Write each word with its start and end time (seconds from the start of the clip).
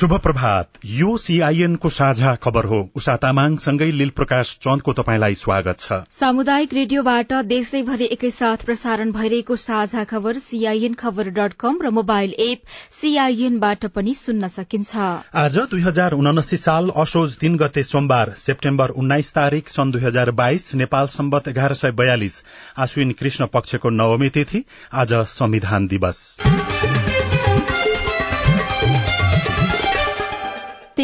शुभ 0.00 0.12
प्रभात 0.16 0.78
यो 0.86 1.16
सीआईएन 1.16 1.74
को 1.76 1.88
साझा 1.90 2.34
खबर 2.34 2.64
हो। 2.64 2.78
उषा 2.96 3.16
तामाङसँगै 3.16 3.90
लील 3.92 4.10
प्रकाश 4.10 4.52
चन्दको 4.62 4.92
तपाईँलाई 4.92 5.34
स्वागत 5.34 5.78
छ। 5.78 5.98
सामुदायिक 6.10 6.72
रेडियोबाट 6.74 7.32
देशैभरि 7.46 8.08
एकैसाथ 8.12 8.64
प्रसारण 8.64 9.12
भइरहेको 9.12 9.56
साझा 9.56 10.04
खबर 10.04 10.38
सीआईएन 10.38 10.94
खबर 10.94 11.28
डट 11.30 11.52
कम 11.60 11.78
र 11.82 11.90
मोबाइल 11.90 12.32
एप 12.38 12.62
सीआईएनबाट 12.92 13.86
पनि 13.92 14.14
सुन्न 14.14 14.48
सकिन्छ। 14.48 14.96
आज 15.36 15.58
दुई 15.70 15.80
हजार 15.82 16.12
उनासी 16.14 16.56
साल 16.56 16.90
असोज 16.96 17.36
तीन 17.36 17.56
गते 17.56 17.82
सोमबार 17.82 18.34
सेप्टेम्बर 18.38 18.96
उन्नाइस 18.96 19.32
तारीक 19.34 19.68
सन् 19.68 19.92
दुई 19.92 20.02
हजार 20.02 20.30
बाइस 20.40 20.74
नेपाल 20.76 21.12
सम्बत 21.12 21.48
एघार 21.48 21.74
सय 21.74 21.92
बयालिस 22.00 22.42
आश्विन 22.78 23.12
कृष्ण 23.20 23.52
पक्षको 23.52 23.90
नवमी 23.92 24.28
तिथि 24.30 24.64
आज 24.94 25.14
संविधान 25.34 25.86
दिवस। 25.86 26.24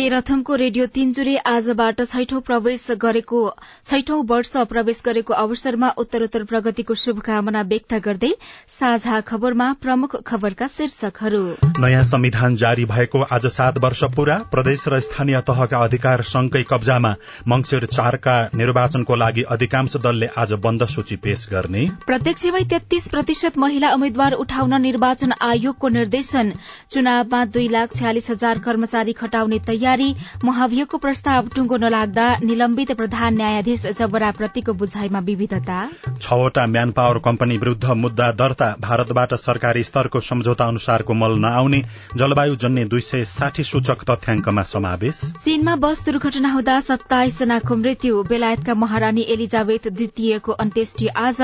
तेह्रथमको 0.06 0.54
रेडियो 0.54 0.84
तिनजुरे 0.86 1.32
आजबाट 1.50 2.00
छैठौं 2.02 2.40
प्रवेश 2.40 2.82
गरेको 2.96 3.38
छैठौं 3.86 4.18
वर्ष 4.26 4.50
प्रवेश 4.72 5.00
गरेको 5.04 5.34
अवसरमा 5.36 5.88
उत्तरोत्तर 5.98 6.44
प्रगतिको 6.44 6.94
शुभकामना 6.94 7.62
व्यक्त 7.72 7.94
गर्दै 8.04 8.30
साझा 8.68 9.20
खबरमा 9.30 9.66
प्रमुख 9.80 10.14
खबरका 10.24 10.66
शीर्षकहरू। 10.74 11.40
नयाँ 11.78 12.02
संविधान 12.04 12.56
जारी 12.56 12.84
भएको 12.84 13.22
आज 13.28 13.46
सात 13.48 13.80
वर्ष 13.84 14.02
पूरा 14.14 14.36
प्रदेश 14.52 14.84
र 14.88 15.00
स्थानीय 15.00 15.40
तहका 15.48 15.80
अधिकार 15.80 16.22
संघकै 16.26 16.62
कब्जामा 16.70 17.12
मंगिर 17.48 17.88
चारका 17.88 18.36
निर्वाचनको 18.62 19.16
लागि 19.16 19.46
अधिकांश 19.56 19.96
दलले 20.06 20.30
आज 20.36 20.52
बन्द 20.68 20.86
सूची 20.94 21.16
पेश 21.26 21.46
गर्ने। 21.52 21.84
प्रत्यक्षमै 22.06 22.62
तेत्तीस 22.74 23.08
प्रतिशत 23.08 23.58
महिला 23.58 23.92
उम्मेद्वार 23.94 24.38
उठाउन 24.38 24.80
निर्वाचन 24.82 25.36
आयोगको 25.40 25.92
निर्देशन। 25.98 26.54
चुनावमा 26.90 27.44
दुई 27.58 27.68
लाख 27.70 28.00
छयालिस 28.00 28.30
हजार 28.30 28.64
कर्मचारी 28.70 29.18
खटाउने 29.18 29.62
तयारी। 29.66 29.94
तयारी 29.96 30.44
महाभियोगको 30.44 30.98
प्रस्ताव 30.98 31.48
टुङ्गो 31.56 31.76
नलाग्दा 31.78 32.24
निलम्बित 32.44 32.90
प्रधान 32.92 33.36
न्यायाधीश 33.36 33.82
जबराप्रतिको 33.96 34.72
बुझाइमा 34.74 35.20
विविधता। 35.24 35.78
छवटा 36.20 36.66
म्यान 36.66 36.90
पावर 36.92 37.18
कम्पनी 37.24 37.56
विरूद्ध 37.58 37.84
मुद्दा 37.96 38.30
दर्ता 38.32 38.68
भारतबाट 38.80 39.34
सरकारी 39.36 39.82
स्तरको 39.82 40.20
सम्झौता 40.20 40.64
अनुसारको 40.66 41.14
मल 41.14 41.38
नआउने 41.40 41.82
जलवायु 42.16 42.56
जन्य 42.56 42.84
दुई 42.86 43.00
सय 43.00 43.24
साठी 43.26 43.64
सूचक 43.64 44.04
तथ्याङ्कमा 44.10 44.62
समावेश। 44.66 45.20
चीनमा 45.44 45.76
बस 45.76 46.04
दुर्घटना 46.06 46.50
हुँदा 46.52 46.78
सत्ताइस 46.82 47.38
जनाको 47.38 47.76
मृत्यु 47.76 48.22
बेलायतका 48.28 48.74
महारानी 48.76 49.26
एलिजाबेथ 49.34 49.88
द्वितीयको 49.90 50.52
अन्त्येष्टि 50.64 51.08
आज 51.24 51.40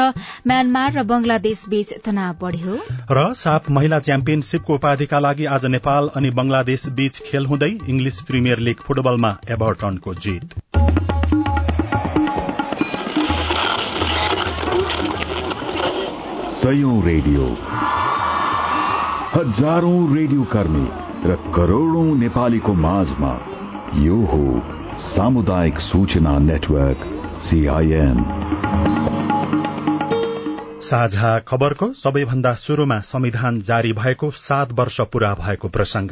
म्यानमार 0.47 0.93
र 0.93 1.03
बंगलादेश 1.09 1.65
बीच 1.69 1.95
तनाव 2.05 2.37
बढ़्यो। 2.43 2.77
र 3.13 3.33
साफ 3.37 3.71
महिला 3.73 3.99
च्याम्पियनशीपको 4.03 4.75
उपाधिका 4.75 5.19
लागि 5.21 5.45
आज 5.57 5.67
नेपाल 5.71 6.11
अनि 6.17 6.31
बंगलादेश 6.33 6.89
बीच 6.93 7.23
खेल 7.31 7.47
हुँदै 7.47 7.73
इङ्ग्लिस 7.89 8.21
प्रिमियर 8.23 8.41
लीग 8.45 8.77
फुटबलमा 8.77 9.37
एभर्टनको 9.51 10.15
जित। 10.15 10.55
सयौं 16.63 17.03
रेडियो। 17.03 17.47
हजारौं 19.35 20.17
रेडियो 20.17 20.43
कर्मी 20.43 20.87
र 21.31 21.37
करोड़ौं 21.55 22.17
नेपालीको 22.17 22.75
माझमा 22.75 23.33
यो 23.95 24.17
हो 24.17 24.63
सामुदायिक 24.99 25.79
सूचना 25.79 26.39
नेटवर्क 26.39 26.99
सीआईएन 27.41 28.25
साझा 30.81 31.39
खबरको 31.39 31.93
सबैभन्दा 31.93 32.55
शुरूमा 32.55 33.01
संविधान 33.01 33.61
जारी 33.61 33.93
भएको 33.93 34.31
सात 34.31 34.73
वर्ष 34.73 35.01
पूरा 35.01 35.35
भएको 35.35 35.69
प्रसंग 35.69 36.11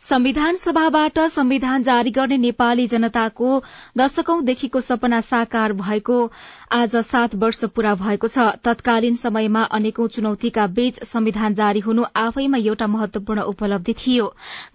संविधान 0.00 0.56
सभाबाट 0.56 1.18
संविधान 1.28 1.82
जारी 1.82 2.10
गर्ने 2.10 2.36
नेपाली 2.38 2.86
जनताको 2.86 3.48
दशकौंदेखिको 3.98 4.80
सपना 4.80 5.20
साकार 5.26 5.72
भएको 5.80 6.20
आज 6.70 6.94
सात 6.96 7.34
वर्ष 7.34 7.64
पूरा 7.76 7.94
भएको 7.94 8.28
छ। 8.28 8.44
तत्कालीन 8.64 9.14
समयमा 9.16 9.62
अनेकौं 9.72 10.06
चुनौतीका 10.06 10.66
बीच 10.76 11.02
संविधान 11.04 11.54
जारी 11.54 11.80
हुनु 11.80 12.02
आफैमा 12.16 12.58
एउटा 12.58 12.86
महत्वपूर्ण 12.86 13.40
उपलब्धि 13.52 13.92
थियो। 14.00 14.26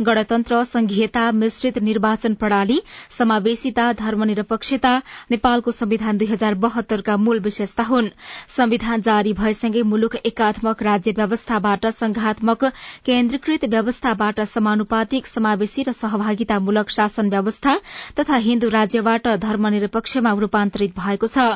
गणतन्त्र 0.01 0.63
संघीयता 0.63 1.29
मिश्रित 1.31 1.77
निर्वाचन 1.79 2.33
प्रणाली 2.33 2.79
समावेशिता 3.17 3.91
धर्मनिरपेक्षता 3.99 4.95
नेपालको 5.31 5.71
संविधान 5.71 6.17
दुई 6.17 6.27
हजार 6.27 6.53
बहत्तरका 6.65 7.17
मूल 7.17 7.39
विशेषता 7.39 7.83
हुन्। 7.83 8.09
संविधान 8.55 9.01
जारी 9.01 9.33
भएसँगै 9.33 9.81
मुलुक 9.91 10.15
एकात्मक 10.25 10.83
राज्य 10.83 11.11
व्यवस्थाबाट 11.17 11.85
संघात्मक 11.99 12.65
केन्द्रीकृत 13.05 13.65
व्यवस्थाबाट 13.75 14.41
समानुपातिक 14.47 15.27
समावेशी 15.27 15.83
र 15.83 15.91
सहभागितामूलक 15.93 16.89
शासन 16.89 17.29
व्यवस्था 17.29 17.77
तथा 18.19 18.41
हिन्दू 18.49 18.69
राज्यबाट 18.79 19.27
धर्मनिरपेक्षमा 19.45 20.33
रूपान्तरित 20.41 20.99
भएको 20.99 21.27
छ। 21.27 21.49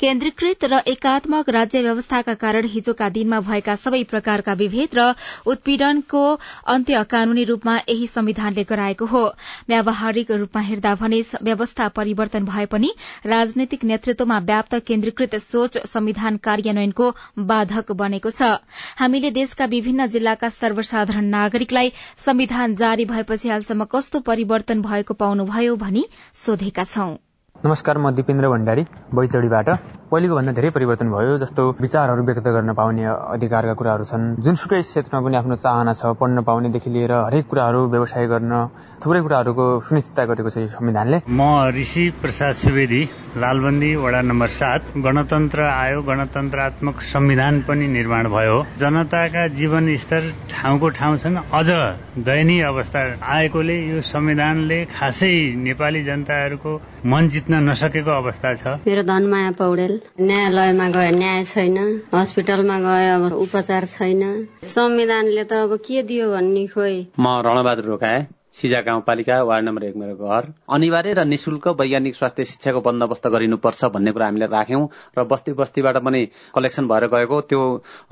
केन्द्रीकृत 0.00 0.64
र 0.64 0.80
एकात्मक 0.86 1.48
राज्य 1.50 1.82
व्यवस्थाका 1.82 2.34
कारण 2.34 2.66
हिजोका 2.66 3.08
दिनमा 3.08 3.40
भएका 3.40 3.74
सबै 3.76 4.02
प्रकारका 4.04 4.52
विभेद 4.54 4.98
र 4.98 5.06
उत्पीड़नको 5.46 6.24
अन्त्य 6.66 7.04
कानूनी 7.10 7.44
रूपमा 7.44 7.76
यही 7.78 8.06
संविधानले 8.06 8.64
गराएको 8.64 9.06
हो। 9.06 9.24
व्यावहारिक 9.68 10.30
रूपमा 10.32 10.62
हेर्दा 10.62 10.94
भने 10.94 11.22
व्यवस्था 11.42 11.88
परिवर्तन 11.96 12.44
भए 12.44 12.66
पनि 12.66 12.92
राजनैतिक 13.26 13.84
नेतृत्वमा 13.84 14.38
व्याप्त 14.42 14.74
केन्द्रीकृत 14.86 15.36
सोच 15.42 15.78
संविधान 15.86 16.36
कार्यान्वयनको 16.42 17.10
बाधक 17.38 17.92
बनेको 17.92 18.30
छ। 18.30 18.52
हामीले 18.98 19.30
देशका 19.30 19.64
विभिन्न 19.72 20.06
जिल्लाका 20.06 20.48
सर्वसाधारण 20.50 21.24
नागरिकलाई 21.32 21.92
संविधान 22.18 22.74
जारी 22.74 23.04
भएपछि 23.04 23.48
हालसम्म 23.48 23.84
कस्तो 23.92 24.20
परिवर्तन 24.20 24.82
भएको 24.82 25.14
पाउनुभयो 25.14 25.76
भनी 25.76 26.06
सोधेका 26.34 26.84
छौं। 26.84 27.31
नमस्कार 27.64 27.98
म 27.98 28.10
दिपेन्द्र 28.10 28.48
भण्डारी 28.48 28.82
बैतडीबाट। 29.16 29.68
पहिलेको 30.12 30.34
भन्दा 30.36 30.52
धेरै 30.52 30.70
परिवर्तन 30.76 31.08
भयो 31.08 31.36
जस्तो 31.40 31.62
विचारहरू 31.80 32.22
व्यक्त 32.28 32.48
गर्न 32.52 32.72
पाउने 32.76 33.04
अधिकारका 33.32 33.74
कुराहरू 33.80 34.04
छन्। 34.04 34.24
जुनसुकै 34.44 34.80
क्षेत्रमा 34.84 35.20
पनि 35.24 35.36
आफ्नो 35.40 35.56
चाहना 35.56 35.92
छ 35.96 36.12
पढ्न 36.20 36.42
पाउनेदेखि 36.44 36.90
लिएर 36.92 37.12
हरेक 37.32 37.46
कुराहरू 37.48 37.80
व्यवसाय 37.94 38.26
गर्न 38.28 38.52
थुप्रै 39.00 39.20
कुराहरूको 39.24 39.64
सुनिश्चितता 39.88 40.24
गरेको 40.28 40.50
छ 40.52 40.56
यो 40.58 40.68
संविधानले। 40.76 41.16
म 41.32 41.40
ऋषि 41.72 42.04
प्रसाद 42.20 42.54
सुवेदी 42.60 43.00
लालबन्दी 43.40 43.90
वडा 44.04 44.20
नम्बर 44.28 44.50
सात। 44.52 44.92
गणतन्त्र 45.00 45.60
आयो 45.64 46.02
गणतन्त्रात्मक 46.04 47.00
संविधान 47.08 47.60
पनि 47.64 47.88
निर्माण 47.96 48.28
भयो। 48.36 48.60
जनताका 48.78 49.46
जीवन 49.56 49.88
स्तर 49.96 50.28
ठाउँको 50.52 50.88
ठाउँ 51.00 51.16
छन्। 51.24 51.40
अझ 51.40 51.68
दयनीय 52.28 52.62
अवस्था 52.68 53.00
आएकोले 53.32 53.80
यो 53.88 54.04
संविधानले 54.12 54.84
खासै 54.92 55.34
नेपाली 55.64 56.04
जनताहरूको 56.04 56.76
मन 57.08 57.28
जित्न 57.32 57.64
नसकेको 57.70 58.12
अवस्था 58.20 58.54
छ। 58.54 58.78
मेरो 58.84 59.02
धनमाया 59.08 59.50
पौडेल 59.56 60.00
न्यायालयमा 60.20 60.88
गए 60.90 61.10
न्याय 61.10 61.44
छैन 61.44 61.78
हस्पिटलमा 62.14 62.78
गए 62.80 63.08
अब 63.10 63.32
उपचार 63.38 63.84
छैन। 63.84 64.22
संविधानले 64.74 65.44
त 65.44 65.52
अब 65.64 65.76
के 65.86 66.02
दियो 66.02 66.30
भन्ने 66.32 66.66
खोइ? 66.66 66.96
म 67.20 67.40
रणबहादुर 67.46 67.84
रोकाए। 67.84 68.26
सिजा 68.54 68.80
गाउँपालिका 68.86 69.42
वार्ड 69.42 69.64
नम्बर 69.64 69.84
एक 69.84 69.96
मेरो 69.96 70.14
घर। 70.14 70.46
अनिवार्य 70.68 71.12
र 71.14 71.24
निशुल्क 71.24 71.68
वैज्ञानिक 71.80 72.14
स्वास्थ्य 72.14 72.44
शिक्षाको 72.44 72.80
बन्दोबस्त 72.80 73.26
गरिनुपर्छ 73.26 73.84
भन्ने 73.94 74.12
कुरा 74.12 74.26
हामीले 74.26 74.46
राख्यौं 74.46 74.82
र 75.18 75.24
बस्ती 75.24 75.52
बस्तीबाट 75.56 75.96
पनि 76.04 76.20
कलेक्सन 76.54 76.86
भएर 76.88 77.06
गएको। 77.14 77.40
त्यो 77.48 77.60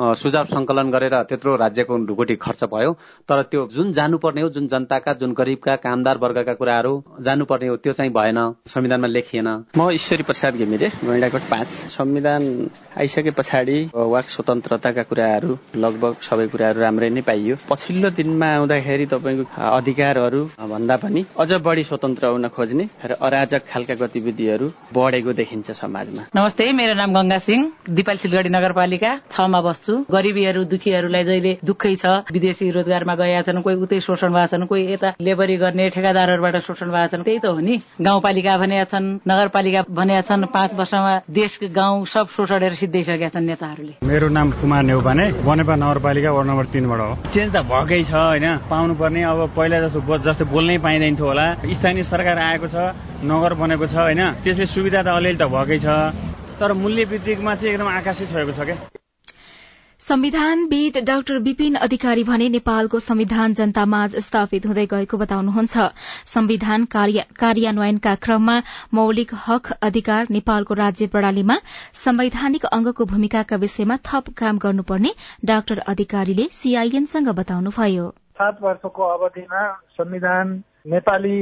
सुझाव 0.00 0.44
संकलन 0.48 0.90
गरेर 0.90 1.14
त्यत्रो 1.28 1.56
राज्यको 1.56 1.96
ढुकुटी 2.08 2.36
खर्च 2.40 2.64
भयो। 2.72 2.92
तर 3.28 3.42
त्यो 3.52 3.66
जुन 3.74 3.92
जानुपर्ने 3.92 4.40
हो 4.40 4.48
जुन 4.48 4.68
जनताका 4.68 5.12
जुन 5.20 5.32
गरिबका 5.36 5.76
कामदार 5.84 6.18
वर्गका 6.18 6.54
कुराहरू 6.56 6.94
जानुपर्ने 7.20 7.68
हो 7.68 7.76
त्यो 7.76 7.92
चाहिँ 7.92 8.12
भएन। 8.12 8.38
संविधानमा 8.66 9.06
लेखिएन। 9.06 9.48
म 9.76 9.90
ईश्वरी 9.92 10.22
प्रसाद 10.22 10.56
घिमिरे 10.56 10.88
गैँडाकोट 11.04 11.44
पाँच। 11.50 11.68
संविधान 11.92 12.42
आइसके 12.96 13.30
पछाडि 13.36 13.78
वाक 13.94 14.28
स्वतन्त्रताका 14.30 15.02
कुराहरू 15.04 15.58
लगभग 15.76 16.14
सबै 16.22 16.46
कुराहरू 16.48 16.80
राम्रै 16.80 17.10
नै 17.10 17.22
पाइयो। 17.28 17.56
पछिल्लो 17.70 18.10
दिनमा 18.16 18.46
आउँदाखेरि 18.56 19.06
तपाईँको 19.06 19.44
अधिकारहरू 19.70 20.29
स्वतन्त्रहरू 20.30 20.68
भन्दा 20.70 20.96
पनि 20.96 21.24
अझ 21.38 21.52
बढी 21.66 21.82
स्वतन्त्र 21.84 22.26
हुन 22.26 22.48
खोज्ने 22.48 22.84
र 23.04 23.12
अराजक 23.20 23.62
खालका 23.66 23.94
गतिविधिहरू 23.94 24.66
बढेको 24.94 25.32
देखिन्छ 25.32 25.70
समाजमा। 25.72 26.22
नमस्ते 26.34 26.72
मेरो 26.72 26.94
नाम 26.94 27.10
गंगा 27.14 27.38
सिंह 27.38 27.62
दिपाल 27.90 28.16
सिलगढी 28.16 28.50
नगरपालिका। 28.50 29.10
छमा 29.30 29.60
बस्छु। 29.60 29.92
गरिबीहरू 30.10 30.64
दुखीहरूलाई 30.70 31.24
जहिले 31.24 31.52
दुःखै 31.64 31.94
छ 31.96 32.06
विदेशी 32.30 32.70
रोजगारमा 32.70 33.14
गएका 33.14 33.42
छन् 33.42 33.62
कोही 33.62 33.76
उतै 33.82 33.98
शोषण 34.00 34.30
भएको 34.30 34.46
छन् 34.52 34.66
कोही 34.70 34.82
यता 34.92 35.08
लेबरी 35.20 35.56
गर्ने 35.56 35.88
ठेकादारहरूबाट 35.90 36.56
शोषण 36.62 36.88
भएको 36.94 37.08
छन् 37.10 37.24
त्यही 37.26 37.38
त 37.38 37.46
हो 37.50 37.58
नि। 37.58 37.74
गाउँपालिका 38.00 38.52
भनेका 38.62 38.86
छन् 38.92 39.06
नगरपालिका 39.26 39.80
भनेका 39.90 40.22
छन् 40.28 40.44
पाँच 40.54 40.70
वर्षमा 40.78 41.12
देश 41.30 41.58
गाउँ 41.74 42.04
सब 42.06 42.26
शोषणेर 42.36 42.74
सिद्धिसकेका 42.80 43.28
छन् 43.34 43.46
नेताहरूले। 43.50 43.94
मेरो 44.06 44.28
नाम 44.28 44.48
कुमार 44.60 44.82
नेउपाने 44.84 45.24
बनेपा 45.42 45.74
नगरपालिका 45.74 46.30
वार्ड 46.30 46.48
नम्बर 46.50 46.66
तिनबाट 46.70 47.00
हो। 47.00 47.14
चेन्ज 47.34 47.50
त 47.54 47.58
भएकै 47.66 48.02
छ 48.04 48.12
होइन? 48.14 48.46
पाउनु 48.70 48.94
पर्ने 48.94 49.22
अब 49.24 49.40
पहिला 49.56 49.78
जस्तो 49.80 50.00
जस्तो 50.24 50.44
बोल्नै 50.52 50.78
पाइँदैन 50.84 51.16
थियो 51.16 51.26
होला। 51.26 51.46
स्थानीय 51.72 52.04
सरकार 52.04 52.38
आएको 52.38 52.68
छ 52.68 52.76
नगर 53.24 53.54
बनेको 53.56 53.86
छ 53.86 53.94
होइन? 53.96 54.22
त्यसले 54.44 54.66
सुविधा 54.66 55.02
त 55.02 55.08
अलिअलि 55.16 55.38
त 55.38 55.44
भएकै 55.48 55.78
छ। 55.80 55.88
तर 56.60 56.72
मूल्य 56.76 57.04
वृद्धिमा 57.10 57.54
चाहिँ 57.54 57.74
एकदम 57.74 57.88
आकाशित 57.88 58.32
भएको 58.32 58.52
छ 58.52 58.60
क्या। 58.68 58.78
संविधानविद 60.00 60.96
डाक्टर 61.06 61.38
विपिन 61.38 61.74
अधिकारी 61.76 62.22
भने 62.24 62.48
नेपालको 62.48 62.98
संविधान 63.00 63.54
जनतामाझ 63.54 64.16
स्थापित 64.18 64.66
हुँदै 64.66 64.84
गएको 64.86 65.16
बताउनुहुन्छ। 65.16 65.76
संविधान 66.26 66.84
कार्यान्वयनका 66.92 68.14
क्रममा 68.24 68.56
मौलिक 68.94 69.34
हक 69.46 69.70
अधिकार 69.82 70.26
नेपालको 70.30 70.74
राज्य 70.74 71.06
प्रणालीमा 71.06 71.58
संवैधानिक 72.04 72.64
अंगको 72.70 73.04
भूमिकाका 73.12 73.56
विषयमा 73.56 73.98
थप 74.04 74.32
काम 74.38 74.58
गर्नुपर्ने 74.58 75.14
डाक्टर 75.44 75.78
अधिकारीले 75.86 76.48
सीआईएनसँग 76.52 77.28
बताउनुभयो। 77.36 78.10
सात 78.40 78.62
वर्षको 78.62 79.04
अवधिमा 79.04 79.62
संविधान 79.92 80.52
नेपाली 80.86 81.38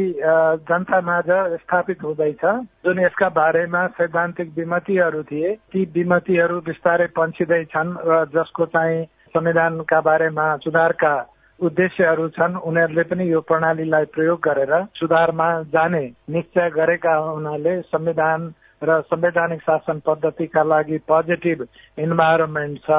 जनतामाझ 0.66 1.24
स्थापित 1.60 2.02
हुँदैछ 2.02 2.44
जुन 2.84 3.00
यसका 3.00 3.28
बारेमा 3.28 3.86
सैद्धान्तिक 3.94 4.50
विमतिहरू 4.56 5.22
थिए 5.22 5.54
ती 5.70 5.84
विमतिहरू 5.94 6.60
बिस्तारै 6.60 7.06
पन्छिँदैछन् 7.14 7.94
र 8.02 8.24
जसको 8.34 8.66
चाहिँ 8.66 9.04
संविधानका 9.30 10.00
बारेमा 10.00 10.46
सुधारका 10.56 11.14
उद्देश्यहरू 11.60 12.28
छन् 12.34 12.60
उनीहरूले 12.66 13.02
पनि 13.06 13.30
यो 13.32 13.40
प्रणालीलाई 13.46 14.04
प्रयोग 14.10 14.40
गरेर 14.42 14.74
सुधारमा 14.96 15.48
जाने 15.70 16.04
निश्चय 16.30 16.70
गरेका 16.74 17.16
हुनाले 17.16 17.80
संविधान 17.86 18.52
र 18.82 19.00
संवैधानिक 19.06 19.62
शासन 19.62 20.02
पद्धतिका 20.06 20.62
लागि 20.62 20.98
पोजिटिभ 21.06 21.66
इन्भाइरोमेन्ट 21.98 22.78
छ। 22.80 22.90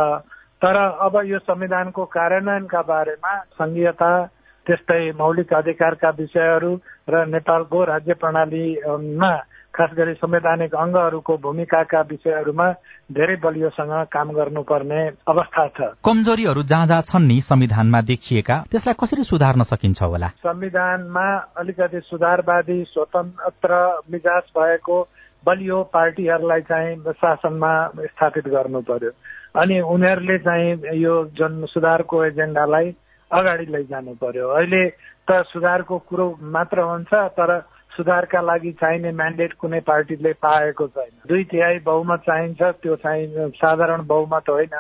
तर 0.62 0.76
अब 0.76 1.16
यो 1.26 1.40
संविधानको 1.40 2.06
कार्यान्वयनका 2.06 2.82
बारेमा 2.82 3.34
संघीयता 3.60 4.12
त्यस्तै 4.68 5.12
मौलिक 5.20 5.54
अधिकारका 5.54 6.10
विषयहरू 6.18 6.72
र 7.10 7.26
नेपालको 7.26 7.84
राज्य 7.84 8.14
प्रणालीमा 8.14 9.32
खास 9.76 9.90
गरी 9.98 10.14
संवैधानिक 10.14 10.76
अङ्गहरूको 10.76 11.38
भूमिकाका 11.38 12.02
विषयहरूमा 12.12 12.68
धेरै 13.16 13.36
बलियोसँग 13.46 13.94
काम 14.12 14.32
गर्नुपर्ने 14.36 15.02
अवस्था 15.34 15.68
छ। 15.68 15.90
कमजोरीहरू 16.06 16.62
जहाँ 16.64 16.86
जहाँ 16.92 17.02
छन् 17.02 17.28
नि 17.28 17.40
संविधानमा 17.42 18.02
देखिएका 18.12 18.58
त्यसलाई 18.72 19.00
कसरी 19.00 19.24
सुधार्न 19.24 19.64
सकिन्छ 19.72 20.02
होला? 20.02 20.28
संविधानमा 20.44 21.28
अलिकति 21.58 22.00
सुधारवादी 22.12 22.84
स्वतन्त्र 22.84 23.82
मिजाज 24.12 24.52
भएको 24.58 25.02
बलियो 25.46 25.84
पार्टीहरूलाई 25.94 26.62
चाहिँ 26.62 26.96
शासनमा 27.24 27.74
स्थापित 28.12 28.48
गर्नु 28.48 28.82
पर्यो। 28.82 29.12
अनि 29.56 29.80
उनीहरूले 29.82 30.38
चाहिँ 30.38 30.98
यो 30.98 31.14
जुन 31.38 31.66
सुधारको 31.66 32.24
एजेन्डालाई 32.26 32.96
अगाडि 33.32 33.66
लैजानु 33.66 34.14
पर्यो। 34.22 34.48
अहिले 34.50 34.84
त 35.30 35.44
सुधारको 35.54 35.98
कुरो 36.10 36.28
मात्र 36.42 36.82
हुन्छ 36.82 37.14
तर 37.38 37.60
सुधारका 37.98 38.42
लागि 38.42 38.72
चाहिने 38.72 39.12
म्यान्डेट 39.12 39.54
कुनै 39.54 39.80
पार्टीले 39.80 40.34
पाएको 40.34 40.88
छैन। 40.88 41.12
दुई 41.28 41.44
तिहाई 41.44 41.80
बहुमत 41.86 42.20
चाहिन्छ 42.26 42.62
त्यो 42.62 42.96
चाहिँ 42.96 43.50
साधारण 43.58 44.06
बहुमत 44.08 44.50
होइन। 44.50 44.76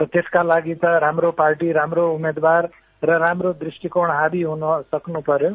त 0.00 0.08
त्यसका 0.12 0.42
लागि 0.42 0.74
त 0.74 0.84
राम्रो 0.84 1.30
पार्टी 1.32 1.72
राम्रो 1.72 2.04
उम्मेद्वार 2.14 2.68
र 3.04 3.18
राम्रो 3.18 3.52
दृष्टिकोण 3.52 4.10
हाबी 4.10 4.42
हुन 4.42 4.64
सक्नु 4.92 5.20
पर्यो। 5.20 5.50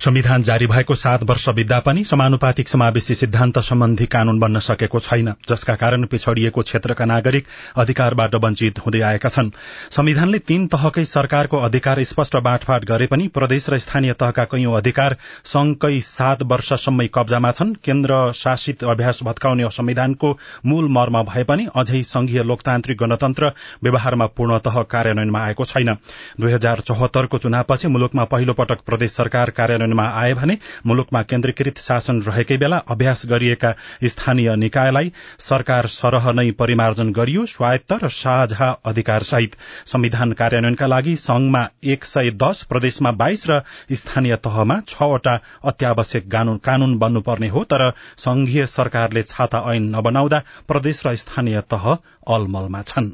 संविधान 0.00 0.42
जारी 0.42 0.66
भएको 0.66 0.94
सात 0.94 1.22
वर्ष 1.22 1.48
बित्दा 1.48 1.78
पनि 1.80 2.02
समानुपातिक 2.04 2.68
समावेशी 2.68 3.14
सिद्धान्त 3.14 3.58
सम्बन्धी 3.58 4.04
कानून 4.06 4.38
बन्न 4.40 4.58
सकेको 4.58 5.00
छैन 5.00 5.32
जसका 5.48 5.74
कारण 5.74 6.04
पिछड़िएको 6.04 6.60
क्षेत्रका 6.60 7.04
नागरिक 7.04 7.46
अधिकारबाट 7.76 8.34
वञ्चित 8.34 8.78
हुँदै 8.78 9.00
आएका 9.00 9.28
छन्। 9.28 9.50
संविधानले 9.90 10.38
तीन 10.40 10.66
तहकै 10.66 11.04
सरकारको 11.04 11.56
अधिकार 11.58 12.02
स्पष्ट 12.04 12.36
बाँडफाँड 12.38 12.84
गरे 12.84 13.06
पनि 13.06 13.26
प्रदेश 13.28 13.68
र 13.70 13.78
स्थानीय 13.78 14.12
तहका 14.14 14.44
कैयौं 14.44 14.76
अधिकार 14.76 15.16
संघकै 15.44 16.00
सात 16.00 16.42
वर्षसम्मै 16.44 17.08
कब्जामा 17.14 17.50
छन्। 17.50 17.74
केन्द्र 17.84 18.32
शासित 18.32 18.84
अभ्यास 18.84 19.20
भत्काउने 19.24 19.68
संविधानको 19.70 20.32
मूल 20.66 20.88
मर्म 20.88 21.22
भए 21.24 21.44
पनि 21.44 21.68
अझै 21.76 22.02
संघीय 22.04 22.42
लोकतान्त्रिक 22.44 22.98
गणतन्त्र 23.02 23.52
व्यवहारमा 23.82 24.26
पूर्णतः 24.32 24.82
कार्यान्वयनमा 24.90 25.44
आएको 25.44 25.64
छैन। 25.66 25.94
दुई 26.40 26.52
हजार 26.52 26.80
चौहत्तरको 26.88 27.38
चुनावपछि 27.38 27.88
मुलुकमा 27.90 28.24
पहिलो 28.32 28.52
पटक 28.54 28.80
प्रदेश 28.86 29.12
सरकार 29.12 29.50
कार्यान्वयनमा 29.90 30.06
आए 30.20 30.34
भने 30.34 30.56
मुलुकमा 30.86 31.22
केन्द्रीकृत 31.22 31.78
शासन 31.78 32.22
रहेकै 32.22 32.56
बेला 32.56 32.76
अभ्यास 32.88 33.22
गरिएका 33.26 33.74
स्थानीय 34.04 34.54
निकायलाई 34.56 35.12
सरकार 35.38 35.86
सरह 35.88 36.30
नै 36.32 36.50
परिमार्जन 36.52 37.12
गरियो 37.12 37.46
स्वायत्त 37.46 37.92
र 38.02 38.08
साझा 38.08 38.70
अधिकार 38.84 39.22
सहित 39.22 39.56
संविधान 39.86 40.32
कार्यान्वयनका 40.32 40.86
लागि 40.86 41.16
संघमा 41.16 41.66
एक 41.84 42.04
सय 42.04 42.30
दश 42.42 42.62
प्रदेशमा 42.64 43.12
बाइस 43.14 43.46
र 43.50 43.60
स्थानीय 43.94 44.36
तहमा 44.44 44.80
छवटा 44.88 45.38
अत्यावश्यक 45.64 46.28
कानून 46.64 46.96
बन्नुपर्ने 46.98 47.48
हो 47.48 47.64
तर 47.64 47.90
संघीय 48.18 48.66
सरकारले 48.66 49.22
छाता 49.24 49.64
ऐन 49.74 49.94
नबनाउँदा 49.96 50.42
प्रदेश 50.68 51.06
र 51.06 51.16
स्थानीय 51.16 51.60
तह 51.70 51.90
अलमलमा 52.28 52.82
छन्। 52.82 53.12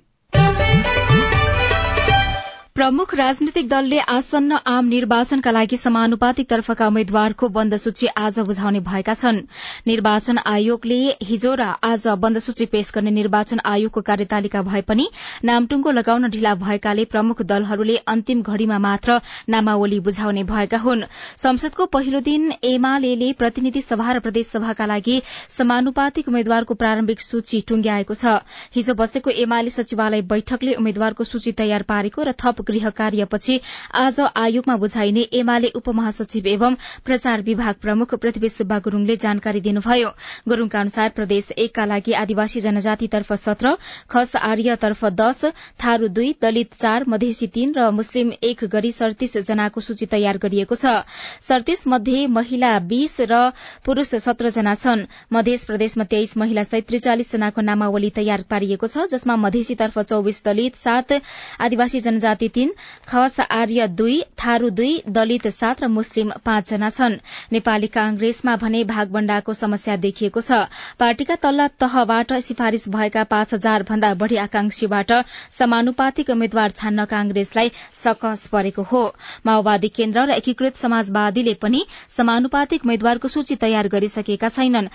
प्रमुख 2.77 3.15
राजनीतिक 3.15 3.69
दलले 3.69 3.99
आसन्न 4.13 4.57
आम 4.69 4.87
निर्वाचनका 4.87 5.51
लागि 5.51 5.77
समानुपातिक 5.77 6.49
तर्फका 6.49 6.87
उम्मेद्वारको 6.87 7.49
बन्द 7.49 7.77
सूची 7.77 8.07
आज 8.15 8.39
बुझाउने 8.41 8.81
भएका 8.89 9.15
छन्। 9.15 9.39
निर्वाचन 9.87 10.39
आयोगले 10.47 10.99
हिजो 11.23 11.55
र 11.55 11.69
आज 11.83 12.07
बन्द 12.21 12.39
सूची 12.39 12.67
पेश 12.69 12.91
गर्ने 12.95 13.11
निर्वाचन 13.11 13.61
आयोगको 13.65 14.01
कार्यतालिका 14.03 14.63
भए 14.63 14.83
पनि 14.83 15.07
नामटुङ्गो 15.45 15.91
लगाउन 15.91 16.29
ढिला 16.29 16.53
भएकाले 16.57 17.05
प्रमुख 17.07 17.41
दलहरूले 17.45 17.97
अन्तिम 18.07 18.43
घड़ीमा 18.45 18.79
मात्र 18.79 19.21
नामावली 19.49 20.01
बुझाउने 20.11 20.45
भएका 20.45 20.79
हुन्। 20.79 21.07
संसदको 21.39 21.87
पहिलो 21.97 22.21
दिन 22.29 22.53
एमाले 22.73 23.33
प्रतिनिधि 23.41 23.83
सभा 23.83 24.13
र 24.13 24.21
प्रदेशसभाका 24.29 24.87
लागि 24.87 25.17
समानुपातिक 25.57 26.29
उम्मेद्वारको 26.29 26.75
प्रारम्भिक 26.77 27.21
सूची 27.23 27.65
टुंग्याएको 27.65 28.15
छ। 28.15 28.37
हिजो 28.77 28.95
बसेको 29.01 29.37
एमाले 29.39 29.71
सचिवालय 29.73 30.29
बैठकले 30.29 30.75
उम्मेद्वारको 30.77 31.31
सूची 31.33 31.57
तयार 31.57 31.89
पारेको 31.89 32.23
र 32.23 32.37
थप 32.37 32.65
गृह 32.69 32.89
कार्यपछि 32.97 33.61
आज 33.97 34.21
आयोगमा 34.37 34.77
बुझाइने 34.77 35.23
एमाले 35.41 35.71
उपमहासचिव 35.77 36.47
एवं 36.49 36.75
प्रचार 37.05 37.43
विभाग 37.43 37.75
प्रमुख 37.83 38.15
पृथ्वी 38.17 38.49
सुब्बा 38.51 38.79
गुरूङले 38.87 39.17
जानकारी 39.19 39.61
दिनुभयो। 39.61 40.11
गुरूङका 40.49 40.81
अनुसार 40.81 41.09
प्रदेश 41.17 41.51
एकका 41.59 41.85
लागि 41.87 42.13
आदिवासी 42.17 42.61
जनजातितर्फ 42.61 43.33
सत्र 43.37 43.75
खस 44.11 44.37
आर्यतर्फ 44.43 45.05
दश 45.15 45.45
थारू 45.81 46.09
दुई 46.11 46.35
दलित 46.43 46.75
चार 46.77 47.05
मधेसी 47.09 47.47
तीन 47.55 47.75
र 47.77 47.91
मुस्लिम 47.93 48.33
एक 48.45 48.65
गरी 48.73 48.93
सड़तीस 48.93 49.37
जनाको 49.47 49.81
सूची 49.81 50.07
तयार 50.09 50.39
गरिएको 50.39 50.75
छ। 50.77 50.95
सड़तीस 51.43 51.87
मध्ये 51.89 52.27
महिला 52.31 52.73
बीस 52.87 53.17
र 53.31 53.41
पुरूष 53.85 54.15
सत्र 54.21 54.51
जना 54.51 54.75
छन्। 54.77 55.05
मध्य 55.33 55.57
प्रदेशमा 55.67 56.05
तेइस 56.07 56.37
महिला 56.37 56.63
सहित 56.65 56.87
त्रिचालिस 56.89 57.33
जनाको 57.33 57.61
नामावली 57.63 58.11
तयार 58.17 58.45
पारिएको 58.51 58.87
छ 58.89 59.07
जसमा 59.11 59.37
मधेसीतर्फ 59.39 59.99
चौविस 60.01 60.43
दलित 60.45 60.77
सात 60.77 61.13
आदिवासी 61.61 62.01
जनजाति 62.01 62.49
तीन 62.57 62.73
खस 63.09 63.41
आर्य 63.41 63.87
दुई 63.97 64.17
थारू 64.43 64.71
दुई 64.77 64.93
दलित 65.17 65.49
सात 65.51 65.83
र 65.83 65.89
मुस्लिम 65.91 66.31
पाँचजना 66.45 66.89
छन्। 66.91 67.17
नेपाली 67.53 67.87
कांग्रेसमा 67.95 68.57
भने 68.57 68.83
भागवण्डाको 68.87 69.55
समस्या 69.55 69.97
देखिएको 70.05 70.41
छ। 70.41 70.61
पार्टीका 70.99 71.37
तल्ला 71.43 71.67
तहबाट 71.77 72.33
सिफारिश 72.43 72.89
भएका 72.91 73.25
पाँच 73.31 73.55
हजार 73.55 73.83
भन्दा 73.89 74.13
बढ़ी 74.17 74.37
आकांक्षीबाट 74.43 75.13
समानुपातिक 75.53 76.31
उम्मेद्वार 76.31 76.71
छान्न 76.73 77.05
कांग्रेसलाई 77.07 77.71
सकस 77.95 78.47
परेको 78.49 78.83
हो। 78.91 79.05
माओवादी 79.47 79.89
केन्द्र 79.97 80.27
र 80.27 80.31
एकीकृत 80.37 80.77
समाजवादीले 80.79 81.55
पनि 81.63 81.85
समानुपातिक 82.11 82.85
उम्मेद्वारको 82.85 83.29
सूची 83.29 83.57
तयार 83.59 83.89
गरिसकेका 83.89 84.49
छैनन्। 84.51 84.93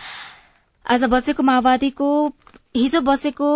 हिजो 2.75 2.99
बसेको 3.01 3.47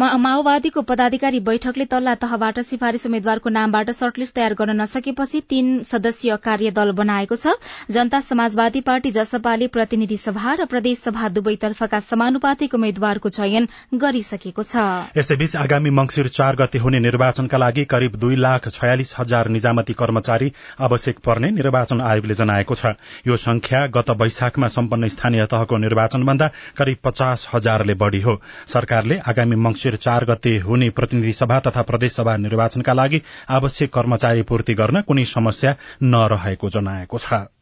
माओवादीको 0.00 0.80
पदाधिकारी 0.88 1.38
बैठकले 1.46 1.84
तल्ला 1.84 2.14
तहबाट 2.16 2.58
सिफारिश 2.62 3.04
उम्मेद्वारको 3.06 3.50
नामबाट 3.50 3.90
सर्टलिस्ट 3.92 4.34
तयार 4.34 4.54
गर्न 4.56 4.76
नसकेपछि 4.76 5.40
तीन 5.44 5.82
सदस्यीय 5.84 6.36
कार्यदल 6.40 6.92
बनाएको 6.96 7.36
छ। 7.36 7.52
जनता 7.90 8.20
समाजवादी 8.22 8.80
पार्टी 8.80 9.10
जसपाले 9.12 9.66
प्रतिनिधि 9.68 10.16
सभा 10.16 10.54
र 10.54 10.64
प्रदेश 10.66 10.98
सभा 11.00 11.28
दुवैतर्फका 11.30 12.00
समानुपातिक 12.00 12.74
उम्मेद्वारको 12.74 13.28
चयन 13.30 13.68
गरिसकेको 13.94 14.62
छ। 14.62 14.86
यसैबीच 15.18 15.56
आगामी 15.56 15.90
मंगिर 15.92 16.28
चार 16.30 16.56
गते 16.56 16.78
हुने 16.78 17.00
निर्वाचनका 17.00 17.58
लागि 17.58 17.84
करिब 17.92 18.16
दुई 18.16 18.36
लाख 18.38 18.68
छयालिस 18.70 19.14
हजार 19.18 19.48
निजामती 19.50 19.98
कर्मचारी 20.00 20.52
आवश्यक 20.80 21.18
पर्ने 21.20 21.50
निर्वाचन 21.50 22.00
आयोगले 22.02 22.38
जनाएको 22.40 22.74
छ। 22.74 22.94
यो 23.26 23.36
संख्या 23.36 23.84
गत 23.98 24.16
वैशाखमा 24.16 24.72
सम्पन्न 24.78 25.12
स्थानीय 25.18 25.46
तहको 25.52 25.76
निर्वाचनभन्दा 25.84 26.50
करिब 26.78 27.04
पचास 27.04 27.48
हजारले 27.52 28.00
बढ़ी 28.00 28.20
हो। 28.22 28.40
सरकारले 28.68 29.20
आगामी 29.28 29.56
मंगिर 29.60 29.88
चार 29.96 30.24
गते 30.24 30.58
हुने 30.58 30.90
प्रतिनिधि 30.90 31.32
सभा 31.32 31.60
तथा 31.60 31.82
प्रदेश 31.82 32.12
सभा 32.12 32.36
निर्वाचनका 32.36 32.92
लागि 32.92 33.22
आवश्यक 33.48 33.92
कर्मचारी 33.92 34.42
पूर्ति 34.42 34.74
गर्न 34.74 35.00
कुनै 35.00 35.24
समस्या 35.24 35.76
नरहेको 36.02 36.70
जनाएको 36.70 37.18
छ। 37.18 37.59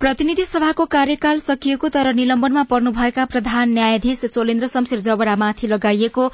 प्रतिनिधि 0.00 0.44
सभाको 0.44 0.84
कार्यकाल 0.92 1.38
सकिएको 1.40 1.88
तर 1.88 2.12
निलम्बनमा 2.14 2.62
पर्नुभएका 2.70 3.24
प्रधान 3.26 3.70
न्यायाधीश 3.72 4.24
चोलेन्द्र 4.24 4.66
शमशेर 4.68 5.00
जबरामाथि 5.00 5.66
लगाइएको 5.66 6.24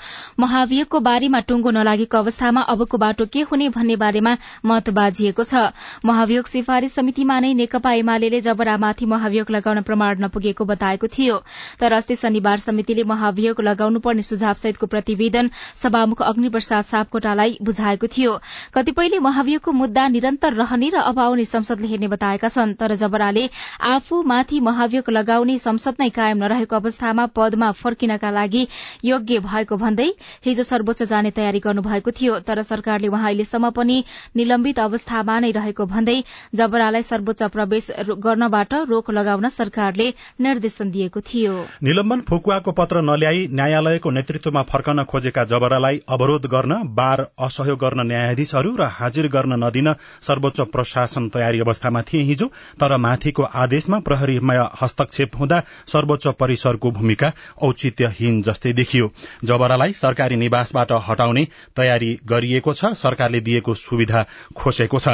महाभियोगको 0.41 1.01
बारेमा 1.01 1.41
टुंगो 1.47 1.71
नलागेको 1.71 2.19
अवस्थामा 2.19 2.61
अबको 2.75 2.99
बाटो 2.99 3.27
के 3.27 3.41
हुने 3.51 3.69
भन्ने 3.77 3.97
बारेमा 3.97 4.33
मत 4.67 4.91
बाजिएको 4.91 5.45
छ। 5.45 5.63
महाभियोग 6.05 6.47
सिफारिश 6.47 6.93
समितिमा 6.93 7.39
नै 7.39 7.53
नेकपा 7.55 7.93
एमाले 7.95 8.41
जबरामाथि 8.41 9.07
महाभियोग 9.07 9.51
लगाउन 9.51 9.83
प्रमाण 9.83 10.25
नपुगेको 10.25 10.65
बताएको 10.65 11.07
थियो। 11.09 11.39
तर 11.79 11.93
अस्ति 11.95 12.17
शनिबार 12.17 12.59
समितिले 12.67 13.07
महाभियोग 13.07 13.61
लगाउनुपर्ने 13.63 14.23
सुझावसहितको 14.25 14.91
प्रतिवेदन 14.97 15.51
सभामुख 15.77 16.23
अग्निप्रसाद 16.25 16.91
सापकोटालाई 16.91 17.57
बुझाएको 17.63 18.13
थियो। 18.19 18.35
कतिपयले 18.75 19.23
महाभियोगको 19.31 19.79
मुद्दा 19.79 20.09
निरन्तर 20.19 20.61
रहने 20.61 20.91
र 20.99 21.07
अब 21.07 21.25
आउने 21.29 21.49
संसदले 21.55 21.95
हेर्ने 21.95 22.13
बताएका 22.19 22.49
छन् 22.51 22.75
तर 22.75 22.99
जबराले 22.99 23.49
आफूमाथि 23.87 24.61
महाभियोग 24.63 25.11
लगाउने 25.11 25.59
संसद 25.59 26.01
नै 26.01 26.09
कायम 26.13 26.39
नरहेको 26.39 26.77
अवस्थामा 26.77 27.27
पदमा 27.37 27.71
फर्किनका 27.79 28.31
लागि 28.31 28.67
योग्य 29.05 29.39
भएको 29.43 29.77
भन्दै 29.79 30.09
हिजो 30.45 30.63
सर्वोच्च 30.65 31.03
जाने 31.05 31.31
तयारी 31.33 31.61
गर्नुभएको 31.61 32.11
थियो 32.13 32.39
तर 32.43 32.63
सरकारले 32.65 33.09
उहाँ 33.09 33.27
अहिलेसम्म 33.27 33.71
पनि 33.73 33.97
निलम्बित 34.37 34.79
अवस्थामा 34.81 35.39
नै 35.41 35.51
रहेको 35.53 35.87
भन्दै 35.89 36.19
जबरालाई 36.55 37.03
सर्वोच्च 37.05 37.43
प्रवेश 37.53 37.91
गर्नबाट 38.21 38.75
रोक 38.89 39.11
लगाउन 39.13 39.49
सरकारले 39.51 40.09
निर्देशन 40.41 40.91
दिएको 40.91 41.21
थियो। 41.23 41.55
निलम्बन 41.83 42.21
फुकुवाको 42.29 42.73
पत्र 42.73 43.03
नल्याई 43.03 43.47
न्यायालयको 43.53 44.11
नेतृत्वमा 44.13 44.63
फर्कन 44.71 45.05
खोजेका 45.05 45.45
जबरालाई 45.47 46.01
अवरोध 46.09 46.47
गर्न 46.49 46.81
बार 46.95 47.25
असहयोग 47.41 47.79
गर्न 47.79 48.07
न्यायाधीशहरू 48.07 48.75
र 48.77 48.89
हाजिर 48.93 49.29
गर्न 49.29 49.59
नदिन 49.65 49.93
सर्वोच्च 50.23 50.61
प्रशासन 50.73 51.29
तयारी 51.31 51.61
अवस्थामा 51.61 52.03
थिए 52.05 52.23
हिजो 52.25 52.47
तर 52.81 52.97
माथिको 52.99 53.42
आदेशमा 53.45 53.99
प्रहरीमय 53.99 54.69
हस्तक्षेप 54.83 55.37
हुँदा 55.37 55.63
सर्वोच्च 55.87 56.27
परिसरको 56.29 56.91
भूमिका 56.91 57.33
औचित्यहीन 57.63 58.43
जस्तै 58.43 58.73
देखियो। 58.73 59.11
जबरालाई 59.45 59.93
सरकारी 59.93 60.37
निवासबाट 60.37 60.93
हटाउने 61.09 61.47
तयारी 61.77 62.19
गरिएको 62.27 62.75
छ 62.75 62.85
सरकारले 62.85 63.41
दिएको 63.41 63.75
सुविधा 63.75 64.27
खोसेको 64.57 64.99
छ। 64.99 65.09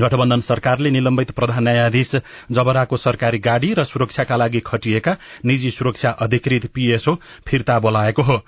गठबन्धन 0.00 0.40
सरकारले 0.40 0.90
निलम्बित 0.90 1.30
प्रधान 1.30 1.64
न्यायाधीश 1.64 2.14
जबराको 2.50 2.96
सरकारी 2.96 3.38
गाड़ी 3.40 3.72
र 3.74 3.84
सुरक्षाका 3.84 4.36
लागि 4.36 4.60
खटिएका 4.66 5.16
निजी 5.44 5.70
सुरक्षा 5.70 6.10
अधिकृत 6.20 6.66
पीएसओ 6.74 7.14
फिर्ता 7.46 7.78
बोलाएको 7.78 8.22
हो। 8.22 8.40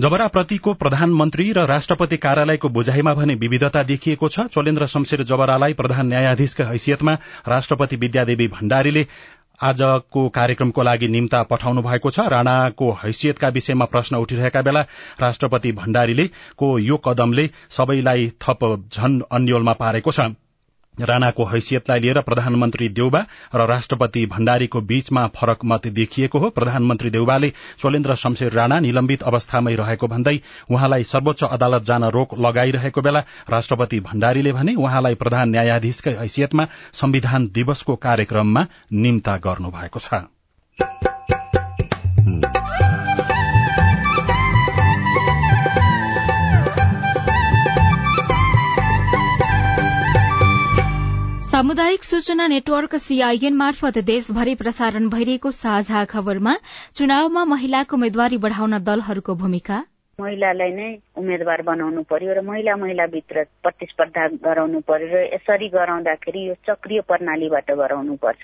जबराप्रतिको 0.00 0.74
प्रधानमन्त्री 0.74 1.52
र 1.52 1.66
राष्ट्रपति 1.66 2.16
कार्यालयको 2.16 2.68
बुझाइमा 2.70 3.14
भने 3.14 3.34
विविधता 3.36 3.82
देखिएको 3.84 4.28
छ। 4.28 4.46
चोलेन्द्र 4.48 4.86
शमशेर 4.86 5.22
जबरालाई 5.24 5.72
प्रधान 5.74 6.06
न्यायाधीशका 6.08 6.64
हैसियतमा 6.64 7.14
राष्ट्रपति 7.48 7.96
विद्यादेवी 7.96 8.48
भण्डारीले 8.48 9.06
आजको 9.62 10.28
कार्यक्रमको 10.28 10.82
लागि 10.82 11.08
निम्ता 11.08 11.42
पठाउनु 11.42 11.82
भएको 11.82 12.10
छ। 12.10 12.20
राणाको 12.28 12.90
हैसियतका 13.02 13.48
विषयमा 13.48 13.84
प्रश्न 13.84 14.16
उठिरहेका 14.16 14.62
बेला 14.62 14.80
राष्ट्रपति 15.20 15.72
भण्डारीले 15.72 16.26
को 16.58 16.78
यो 16.78 16.96
कदमले 17.04 17.48
सबैलाई 17.70 18.32
थप 18.42 18.64
झन 18.92 19.20
अन्यलमा 19.32 19.72
पारेको 19.72 20.12
छ। 20.12 20.20
राणाको 21.00 21.44
हैसियतलाई 21.44 22.00
लिएर 22.00 22.20
प्रधानमन्त्री 22.20 22.88
देउबा 22.88 23.20
र 23.54 23.66
राष्ट्रपति 23.66 24.24
भण्डारीको 24.26 24.80
बीचमा 24.82 25.26
फरक 25.36 25.64
मत 25.64 25.86
देखिएको 25.88 26.38
हो। 26.38 26.50
प्रधानमन्त्री 26.50 27.10
देउबाले 27.10 27.52
चोलेन्द्र 27.78 28.14
शमशेर 28.14 28.52
राणा 28.52 28.78
निलम्बित 28.80 29.22
अवस्थामै 29.22 29.74
रहेको 29.74 30.06
भन्दै 30.08 30.38
उहाँलाई 30.70 31.04
सर्वोच्च 31.04 31.44
अदालत 31.44 31.82
जान 31.82 32.04
रोक 32.10 32.38
लगाइरहेको 32.38 33.00
बेला 33.00 33.24
राष्ट्रपति 33.50 34.00
भण्डारीले 34.00 34.52
भने 34.52 34.74
उहाँलाई 34.74 35.14
प्रधान 35.14 35.50
न्यायाधीशकै 35.50 36.14
हैसियतमा 36.14 36.66
संविधान 36.92 37.48
दिवसको 37.54 37.96
कार्यक्रममा 37.96 38.66
निम्ता 38.92 39.36
गर्नुभएको 39.38 39.98
छ। 39.98 41.13
सामुदायिक 51.54 52.04
सूचना 52.04 52.46
नेटवर्क 52.48 52.94
सीआईएन 52.98 53.54
मार्फत 53.56 53.98
देशभरि 54.06 54.54
प्रसारण 54.54 55.08
भइरहेको 55.08 55.50
साझा 55.54 56.04
खबरमा 56.04 56.54
चुनावमा 56.94 57.44
महिलाको 57.44 57.96
उम्मेद्वारी 57.96 58.38
बढ़ाउन 58.44 58.78
दलहरूको 58.82 59.34
भूमिका। 59.42 59.78
महिलालाई 60.18 60.72
नै 60.74 60.88
उम्मेद्वार 61.14 61.62
बनाउनु 61.62 62.02
पर्यो 62.10 62.34
र 62.34 62.42
महिला 62.42 62.76
महिला 62.76 63.06
भित्र 63.06 63.46
प्रतिस्पर्धा 63.62 64.26
गराउनु 64.42 64.80
पर्यो 64.82 65.08
र 65.14 65.22
यसरी 65.30 65.68
गराउँदाखेरि 65.78 66.46
यो 66.48 66.54
चक्रिय 66.66 67.00
प्रणालीबाट 67.06 67.70
गराउनु 67.70 68.16
पर्छ। 68.18 68.42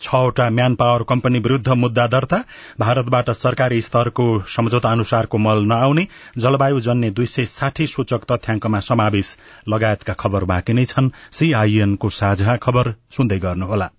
छवटा 0.00 0.50
म्यान 0.50 0.74
पावर 0.74 1.02
कम्पनी 1.02 1.38
विरूद्ध 1.38 1.68
मुद्दा 1.68 2.06
दर्ता 2.06 2.44
भारतबाट 2.80 3.30
सरकारी 3.30 3.80
स्तरको 3.80 4.40
सम्झौता 4.40 4.90
अनुसारको 4.90 5.38
मल 5.38 5.62
नआउने 5.62 6.06
जलवायु 6.38 6.80
जन्य 6.80 7.10
दुई 7.10 7.26
सय 7.26 7.44
साठी 7.44 7.86
सूचक 7.86 8.24
तथ्याङ्कमा 8.32 8.80
समावेश 8.80 9.38
लगायतका 9.68 10.12
खबर 10.12 10.44
बाँकी 10.44 10.72
नै 10.72 10.84
छन्। 10.84 11.10
सीआईएनको 11.32 12.08
साझा 12.08 12.56
खबर 12.56 12.94
सुन्दै 13.10 13.38
गर्नुहोला। 13.38 13.90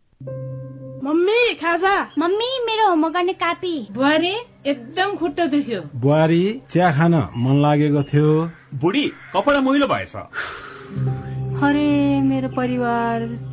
मम्मी 1.04 1.54
खाजा। 1.54 1.96
मम्मी 2.20 2.60
मेरो 2.66 2.90
होमवर्क 2.90 3.14
गर्ने 3.14 3.34
कापी। 3.34 3.88
बुहारी 3.92 4.36
एकदम 4.66 5.16
खुट्टा 5.16 5.46
दुख्यो। 5.46 5.82
बुहारी 5.96 6.62
चिया 6.70 6.92
खान 6.92 7.14
मन 7.14 7.62
लागेको 7.62 8.04
थियो। 8.04 8.52
बुढी 8.76 9.12
कपडा 9.34 9.62
मैलो 9.62 9.88
भएछ। 9.88 10.16
अरे 11.64 12.22
मेरो 12.22 12.50
परिवार। 12.50 13.53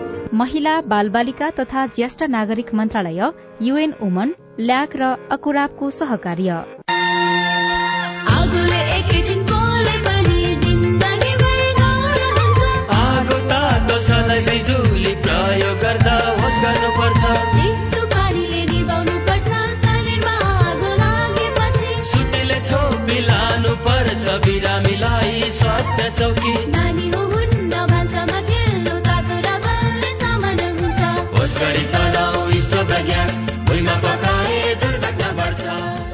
महिला 0.33 0.79
बालबालिका 0.81 1.49
तथा 1.49 1.85
ज्येष्ठ 1.85 2.23
नागरिक 2.23 2.73
मन्त्रालय 2.73 3.21
युएन 3.61 3.93
वुमन 4.01 4.29
ल्याक 4.59 4.95
र 4.95 5.09
अकुराबको 5.31 5.89
सहकार्य। 5.89 6.59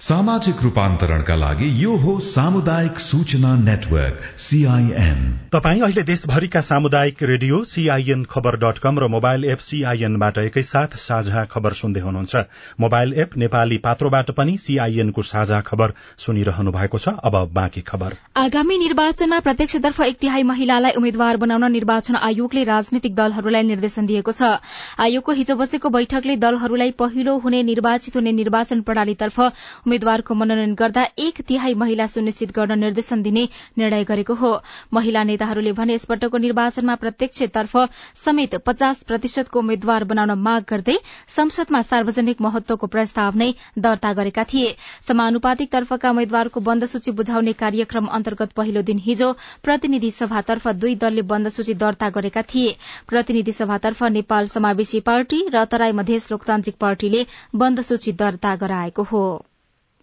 सामाजिक 0.00 0.60
रूपान्तरणका 0.62 1.34
लागि 1.34 1.68
यो 1.82 1.94
हो 1.98 2.12
सामुदायिक 2.22 2.98
सूचना 3.00 3.54
नेटवर्क 3.58 4.18
सीआईएन 4.38 5.22
तपाईँ 5.52 5.80
अहिले 5.80 6.02
देशभरिका 6.02 6.60
सामुदायिक 6.60 7.22
रेडियो 7.22 7.62
सीआईएन 7.64 8.22
खबर 8.24 8.56
डट 8.56 8.78
कम 8.78 8.98
र 8.98 9.08
मोबाइल 9.08 9.44
एप 9.44 9.58
सीआईएनबाट 9.58 10.38
एकैसाथ 10.38 10.94
साझा 10.96 11.44
खबर 11.44 11.72
सुन्दै 11.72 12.00
हुनुहुन्छ। 12.00 12.36
मोबाइल 12.80 13.12
एप 13.16 13.36
नेपाली 13.36 13.78
पात्रोबाट 13.78 14.30
पनि 14.30 14.56
सीआईएनको 14.58 15.22
साझा 15.24 15.60
खबर 15.66 15.92
सुनिरहनु 16.16 16.72
भएको 16.72 16.98
छ। 16.98 17.08
अब 17.08 17.50
बाँकी 17.52 17.80
खबर। 17.90 18.16
आगामी 18.36 18.78
निर्वाचनमा 18.78 19.40
प्रत्यक्षतर्फ 19.40 20.00
एक 20.00 20.18
तिहाई 20.20 20.42
महिलालाई 20.44 20.92
उम्मेद्वार 20.94 21.36
बनाउन 21.42 21.72
निर्वाचन 21.72 22.20
आयोगले 22.22 22.64
राजनीतिक 22.70 23.14
दलहरूलाई 23.16 23.62
निर्देशन 23.64 24.06
दिएको 24.06 24.32
छ। 24.32 24.62
आयोगको 25.00 25.32
हिजो 25.32 25.56
बसेको 25.56 25.90
बैठकले 25.90 26.36
दलहरूलाई 26.38 26.96
पहिलो 26.96 27.36
हुने 27.40 27.62
निर्वाचित 27.64 28.16
हुने 28.16 28.32
निर्वाचन 28.38 28.86
प्रणालीतर्फ 28.86 29.40
उम्मेद्वारको 29.88 30.34
मनोनयन 30.34 30.74
गर्दा 30.76 31.02
एक 31.18 31.40
तिहाई 31.48 31.74
महिला 31.80 32.06
सुनिश्चित 32.08 32.50
गर्न 32.54 32.78
निर्देशन 32.78 33.22
दिने 33.22 33.44
निर्णय 33.78 34.04
गरेको 34.04 34.34
हो। 34.36 34.52
महिला 34.92 35.22
नेताहरूले 35.24 35.72
भने 35.72 35.94
यसपटकको 35.94 36.38
निर्वाचनमा 36.38 36.94
प्रत्यक्षतर्फ 37.02 37.76
समेत 38.16 38.54
पचास 38.66 39.02
प्रतिशतको 39.08 39.58
उम्मेद्वार 39.58 40.04
बनाउन 40.10 40.32
माग 40.40 40.64
गर्दै 40.70 40.96
संसदमा 41.28 41.82
सार्वजनिक 41.84 42.40
महत्वको 42.42 42.86
प्रस्ताव 42.88 43.36
नै 43.36 43.50
दर्ता 43.80 44.12
गरेका 44.14 44.44
थिए। 44.44 44.74
समानुपातिक 45.08 45.72
तर्फका 45.72 46.10
उम्मेद्वारको 46.10 46.60
बन्द 46.62 46.84
सूची 46.86 47.16
बुझाउने 47.18 47.52
कार्यक्रम 47.58 48.12
अन्तर्गत 48.18 48.52
पहिलो 48.56 48.82
दिन 48.84 48.98
हिजो 49.00 49.32
प्रतिनिधि 49.64 50.10
सभातर्फ 50.12 50.68
दुई 50.78 50.94
दलले 50.98 51.22
बन्द 51.32 51.48
सूची 51.50 51.74
दर्ता 51.80 52.10
गरेका 52.10 52.42
थिए। 52.50 52.76
प्रतिनिधि 53.08 53.52
सभातर्फ 53.54 54.02
नेपाल 54.12 54.46
समावेशी 54.50 55.00
पार्टी 55.02 55.44
र 55.54 55.64
तराई 55.72 55.92
मधेस 55.94 56.30
लोकतान्त्रिक 56.30 56.76
पार्टीले 56.80 57.26
बन्द 57.56 57.82
सूची 57.84 58.12
दर्ता 58.18 58.56
गराएको 58.58 59.02
हो। 59.12 59.24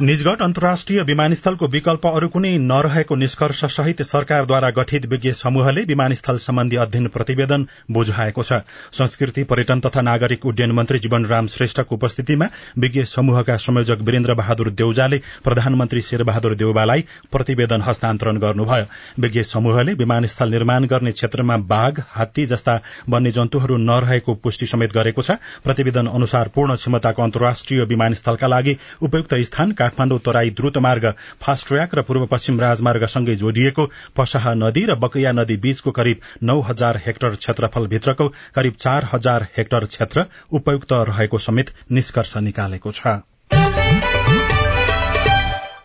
निजगढ 0.00 0.42
अन्तर्राष्ट्रिय 0.42 1.02
विमानस्थलको 1.02 1.66
विकल्प 1.66 2.04
अरू 2.06 2.26
कुनै 2.30 2.50
नरहेको 2.62 3.14
निष्कर्ष 3.16 3.64
सहित 3.76 4.02
सरकारद्वारा 4.02 4.68
गठित 4.70 5.06
विज्ञ 5.06 5.30
समूहले 5.34 5.82
विमानस्थल 5.84 6.36
सम्बन्धी 6.38 6.76
अध्ययन 6.76 7.06
प्रतिवेदन 7.08 7.66
बुझाएको 7.90 8.42
छ। 8.42 8.60
संस्कृति 8.94 9.42
पर्यटन 9.44 9.80
तथा 9.80 10.00
नागरिक 10.00 10.46
उड्डयन 10.46 10.72
मन्त्री 10.72 10.98
जीवनराम 10.98 11.46
श्रेष्ठको 11.46 11.94
उपस्थितिमा 11.94 12.46
विज्ञ 12.78 13.02
समूहका 13.04 13.56
संयोजक 13.56 14.04
वीरेन्द्र 14.06 14.34
बहादुर 14.34 14.70
देउजाले 14.72 15.18
प्रधानमन्त्री 15.44 16.00
शेरबहादुर 16.00 16.54
देउबालाई 16.54 17.04
प्रतिवेदन 17.32 17.82
हस्तान्तरण 17.88 18.38
गर्नुभयो। 18.38 18.86
विज्ञ 19.18 19.42
समूहले 19.50 19.94
विमानस्थल 19.94 20.50
निर्माण 20.50 20.86
गर्ने 20.86 21.12
क्षेत्रमा 21.12 21.56
बाघ 21.74 21.92
हात्ती 22.10 22.46
जस्ता 22.46 22.78
वन्यजन्तुहरू 23.08 23.76
नरहेको 23.82 24.34
पुष्टि 24.46 24.66
समेत 24.68 24.94
गरेको 24.94 25.22
छ। 25.22 25.38
प्रतिवेदन 25.66 26.06
अनुसार 26.14 26.54
पूर्ण 26.54 26.76
क्षमताको 26.76 27.22
अन्तर्राष्ट्रिय 27.22 27.84
विमानस्थलका 27.90 28.46
लागि 28.46 28.78
उपयुक्त 29.02 29.34
स्थान 29.50 29.72
काठमाडौँ 29.88 30.18
तराई 30.20 30.50
द्रुत 30.52 30.78
मार्ग 30.78 31.04
फास्ट 31.42 31.68
ट्र्याक 31.68 31.94
र 31.94 32.02
पूर्व 32.02 32.26
पश्चिम 32.26 32.60
राजमार्गसँगै 32.60 33.36
जोडिएको 33.36 33.86
पसाहा 34.16 34.54
नदी 34.54 34.84
र 34.84 34.94
बकैया 35.04 35.32
नदी 35.32 35.56
बीचको 35.64 35.90
करिब 35.90 36.28
नौ 36.42 36.60
हजार 36.68 37.00
हेक्टर 37.06 37.34
क्षेत्रफलभित्रको 37.36 38.28
करिब 38.54 38.74
चार 38.78 39.08
हजार 39.12 39.48
हेक्टर 39.56 39.84
क्षेत्र 39.86 40.26
उपयुक्त 40.52 40.92
रहेको 41.10 41.38
समेत 41.40 41.74
निष्कर्ष 41.92 42.36
निकालेको 42.44 42.92
छ। 42.92 43.18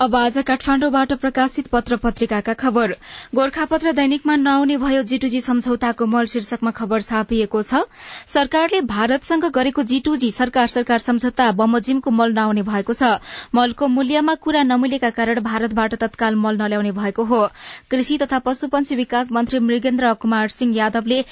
अब 0.04 0.16
आज 0.16 0.38
काठमाण्डुबाट 0.38 1.14
प्रकाशित 1.14 1.68
पत्र 1.68 1.96
पत्रिकाका 1.96 2.54
खबर। 2.54 2.92
गोर्खापत्र 3.36 3.92
दैनिकमा 3.92 4.36
नआउने 4.36 4.78
भयो 4.78 5.02
जीटुजी 5.02 5.42
सम्झौताको 5.42 6.06
मल 6.06 6.26
शीर्षकमा 6.26 6.72
खबर 6.72 7.02
छापिएको 7.02 7.62
छ। 7.62 7.82
सरकारले 8.28 8.82
भारतसँग 8.82 9.46
गरेको 9.46 9.84
जीटुजी 9.84 10.32
सरकार 10.32 10.68
सरकार 10.68 10.98
सम्झौता 10.98 11.52
बमोजिमको 11.52 12.12
मल 12.12 12.34
नआउने 12.34 12.62
भएको 12.62 12.94
छ। 12.94 13.16
मलको 13.56 13.88
मूल्यमा 13.88 14.36
कुरा 14.44 14.64
नमिलेका 14.64 15.10
कारण 15.10 15.40
भारतबाट 15.40 15.96
तत्काल 15.96 16.36
मल 16.36 16.58
नल्याउने 16.58 16.92
भएको 16.92 17.24
हो। 17.24 17.48
कृषि 17.90 18.18
तथा 18.18 18.40
पशुपन्छी 18.44 18.96
विकास 18.96 19.32
मन्त्री 19.32 19.60
मृगेन्द्र 19.60 20.14
कुमार 20.20 20.48
सिंह 20.50 20.76
यादवले 20.76 21.24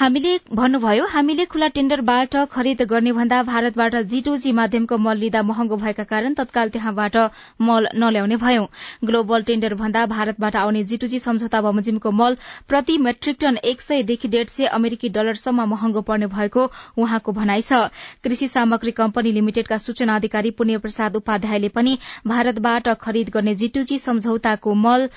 हामीले 0.00 0.30
भन्नुभयो 0.56 1.06
हामीले 1.12 1.44
खुला 1.44 1.66
टेण्डरबाट 1.76 2.36
खरिद 2.52 2.82
गर्ने 2.90 3.12
भन्दा 3.12 3.42
भारतबाट 3.44 3.94
जीटोजी 4.12 4.52
माध्यमको 4.58 4.96
मल 4.96 5.16
लिँदा 5.18 5.42
महँगो 5.42 5.76
भएका 5.76 6.04
कारण 6.12 6.34
तत्काल 6.34 6.68
त्यहाँबाट 6.72 7.16
मल 7.60 7.88
नल्याउने 7.94 8.36
भयौं। 8.36 8.64
ग्लोबल 9.04 9.42
टेण्डर 9.50 9.74
भन्दा 9.82 10.04
भारतबाट 10.14 10.56
आउने 10.56 10.84
जीटोजी 10.92 11.20
सम्झौता 11.20 11.60
बमोजिमको 11.60 12.10
मल 12.12 12.36
प्रति 12.68 12.96
मेट्रिक 12.98 13.36
टन 13.40 13.56
एक 13.64 13.82
सयदेखि 13.82 14.28
डेढ़ 14.28 14.48
सय 14.48 14.72
अमेरिकी 14.72 15.08
डलरसम्म 15.10 15.68
महँगो 15.74 16.00
पर्ने 16.08 16.26
भएको 16.32 16.64
उहाँको 16.96 17.32
भनाइ 17.32 17.62
छ। 17.62 17.82
कृषि 18.24 18.48
सामग्री 18.48 18.96
कम्पनी 19.02 19.32
लिमिटेडका 19.32 19.78
सूचना 19.80 20.16
अधिकारी 20.16 20.50
पुण्य 20.56 20.78
प्रसाद 20.78 21.16
उपाध्यायले 21.16 21.68
पनि 21.76 21.98
भारतबाट 22.26 22.88
खरिद 23.04 23.36
गर्ने 23.36 23.54
जीटोजी 23.54 23.98
सम्झौताको 24.00 24.74
मल 24.80 25.08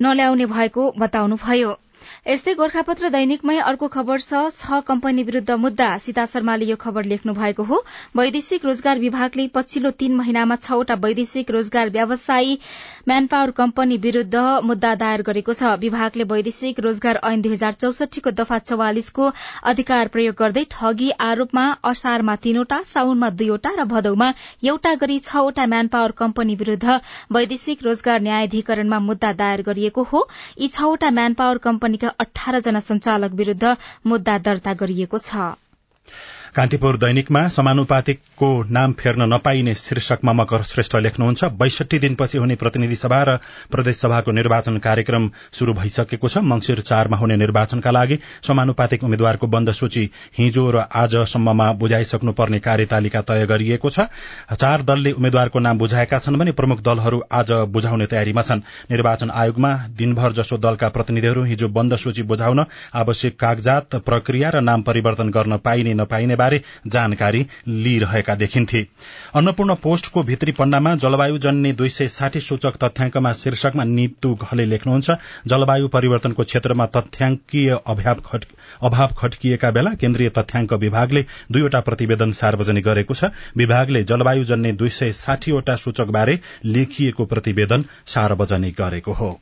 नल्याउने 0.00 0.46
भएको 0.48 0.92
बताउनुभयो। 0.98 1.78
यस्तै 2.26 2.54
गोर्खापत्र 2.54 3.08
दैनिकमै 3.10 3.58
अर्को 3.70 3.88
खबर 3.88 4.20
छ। 4.20 4.42
छ 4.50 4.80
कम्पनी 4.86 5.22
विरूद्ध 5.24 5.58
मुद्दा। 5.62 5.88
सीता 5.98 6.24
शर्माले 6.26 6.66
यो 6.66 6.76
खबर 6.76 7.04
लेख्नु 7.06 7.34
भएको 7.34 7.64
हो। 7.64 7.82
वैदेशिक 8.16 8.64
रोजगार 8.64 8.98
विभागले 8.98 9.46
पछिल्लो 9.54 9.90
तीन 10.02 10.14
महिनामा 10.16 10.56
छवटा 10.58 10.94
वैदेशिक 11.04 11.50
रोजगार 11.50 11.90
व्यवसायी 11.90 12.58
म्यान 13.08 13.26
पावर 13.26 13.50
कम्पनी 13.56 13.96
विरूद्ध 14.04 14.44
मुद्दा 14.64 14.94
दायर 14.96 15.22
गरेको 15.24 15.52
छ। 15.54 15.74
विभागले 15.80 16.24
वैदेशिक 16.30 16.80
रोजगार 16.80 17.20
ऐन 17.24 17.42
दुई 17.42 17.52
हजार 17.52 17.72
चौसठीको 17.80 18.30
दफा 18.34 18.58
चौवालिसको 18.64 19.30
अधिकार 19.64 20.08
प्रयोग 20.14 20.34
गर्दै 20.38 20.64
ठगी 20.70 21.10
आरोपमा 21.26 21.64
असारमा 21.84 22.36
तीनवटा 22.44 22.80
साउनमा 22.86 23.30
दुईवटा 23.38 23.70
र 23.74 23.84
भदौमा 23.86 24.28
एउटा 24.64 24.94
गरी 24.96 25.18
छवटा 25.20 25.66
म्यान 25.66 25.86
पावर 25.88 26.16
कम्पनी 26.18 26.54
विरूद्ध 26.56 26.98
वैदेशिक 27.32 27.82
रोजगार 27.84 28.20
न्यायाधिकरणमा 28.22 28.98
मुद्दा 29.00 29.32
दायर 29.34 29.62
गरिएको 29.64 30.02
हो। 30.10 30.26
यी 30.58 30.68
छवटा 30.70 31.10
म्यान 31.10 31.34
पावर 31.34 31.58
कम्पनीका 31.96 32.08
अठार 32.20 32.58
जना 32.60 32.80
संचालक 32.80 33.32
विरूद्ध 33.32 33.76
मुद्दा 34.06 34.36
दर्ता 34.42 34.72
गरिएको 34.76 35.18
छ। 35.20 35.44
कान्तिपुर 36.54 36.96
दैनिकमा 36.96 37.40
समानुपातिकको 37.48 38.48
नाम 38.70 38.92
फेर्न 38.94 39.22
नपाइने 39.32 39.72
शीर्षकमा 39.74 40.32
मकर 40.32 40.62
श्रेष्ठ 40.62 40.94
लेख्नुहुन्छ। 40.96 41.44
बैसठी 41.52 41.98
दिनपछि 41.98 42.38
हुने 42.38 42.54
प्रतिनिधि 42.56 42.94
सभा 42.96 43.22
र 43.22 43.36
प्रदेश 43.70 43.96
सभाको 43.96 44.32
निर्वाचन 44.32 44.76
कार्यक्रम 44.78 45.28
शुरू 45.52 45.72
भइसकेको 45.74 46.28
छ। 46.28 46.38
मंगिर 46.44 46.80
चारमा 46.80 47.16
हुने 47.16 47.36
निर्वाचनका 47.36 47.90
लागि 47.90 48.18
समानुपातिक 48.46 49.04
उम्मेद्वारको 49.04 49.46
बन्द 49.46 49.70
सूची 49.72 50.04
हिजो 50.38 50.70
र 50.70 50.84
आजसम्ममा 50.94 51.72
बुझाइसक्नुपर्ने 51.74 52.58
कार्यतालिका 52.60 53.22
तय 53.24 53.46
गरिएको 53.46 53.90
छ। 53.90 54.06
चार 54.54 54.82
दलले 54.84 55.12
उम्मेद्वारको 55.12 55.58
नाम 55.58 55.78
बुझाएका 55.78 56.18
छन् 56.20 56.38
भने 56.38 56.52
प्रमुख 56.54 56.82
दलहरू 56.82 57.22
आज 57.32 57.50
बुझाउने 57.74 58.06
तयारीमा 58.06 58.42
छन्। 58.44 58.62
निर्वाचन 58.92 59.30
आयोगमा 59.32 59.74
दिनभर 59.98 60.38
जसो 60.38 60.58
दलका 60.60 60.88
प्रतिनिधिहरू 60.94 61.42
हिजो 61.44 61.68
बन्द 61.72 61.96
सूची 61.98 62.22
बुझाउन 62.22 62.64
आवश्यक 62.94 63.38
कागजात 63.40 64.00
प्रक्रिया 64.06 64.50
र 64.50 64.60
नाम 64.62 64.82
परिवर्तन 64.84 65.30
गर्न 65.32 65.56
पाइने 65.58 65.94
नपाइने 65.96 66.42
बारे 66.44 66.62
जानकारी 66.88 67.46
लिइरहेका 67.68 68.34
देखिन्थे। 68.36 68.86
अन्नपूर्ण 69.34 69.74
पोस्टको 69.82 70.22
भित्री 70.24 70.52
पन्नामा 70.52 70.94
जलवायु 70.98 71.38
जन्य 71.40 71.72
दुई 71.74 71.88
सय 71.90 72.08
साठी 72.10 72.40
सूचक 72.42 72.76
तथ्याङ्कमा 72.84 73.32
शीर्षकमा 73.34 73.84
नितु 73.86 74.34
घले 74.42 74.64
लेख्नुहुन्छ 74.66 75.10
जलवायु 75.46 75.88
परिवर्तनको 75.88 76.42
क्षेत्रमा 76.44 76.86
तथ्याङ्कीय 76.96 77.70
अभाव 78.82 79.14
खड्किएका 79.18 79.70
बेला 79.70 79.94
केन्द्रीय 79.94 80.28
तथ्याङ्क 80.38 80.72
विभागले 80.80 81.24
दुईवटा 81.52 81.80
प्रतिवेदन 81.80 82.32
सार्वजनिक 82.32 82.84
गरेको 82.84 83.14
छ। 83.14 83.30
विभागले 83.56 84.04
जलवायु 84.04 84.44
जन्य 84.44 84.72
दुई 84.74 84.90
सय 84.90 85.12
साठीवटा 85.14 85.76
सूचकबारे 85.76 86.38
लेखिएको 86.66 87.24
प्रतिवेदन 87.26 87.84
सार्वजनिक 88.06 88.74
गरेको 88.78 89.12
हो। 89.12 89.32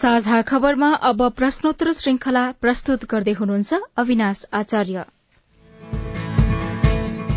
साझा 0.00 0.40
खबरमा 0.42 0.88
अब 1.02 1.22
प्रश्नोत्तर 1.36 1.92
श्रृंखला 1.92 2.42
प्रस्तुत 2.60 3.02
गर्दै 3.10 3.32
हुनुहुन्छ 3.32 3.78
अविनाश 3.96 4.44
आचार्य। 4.52 5.02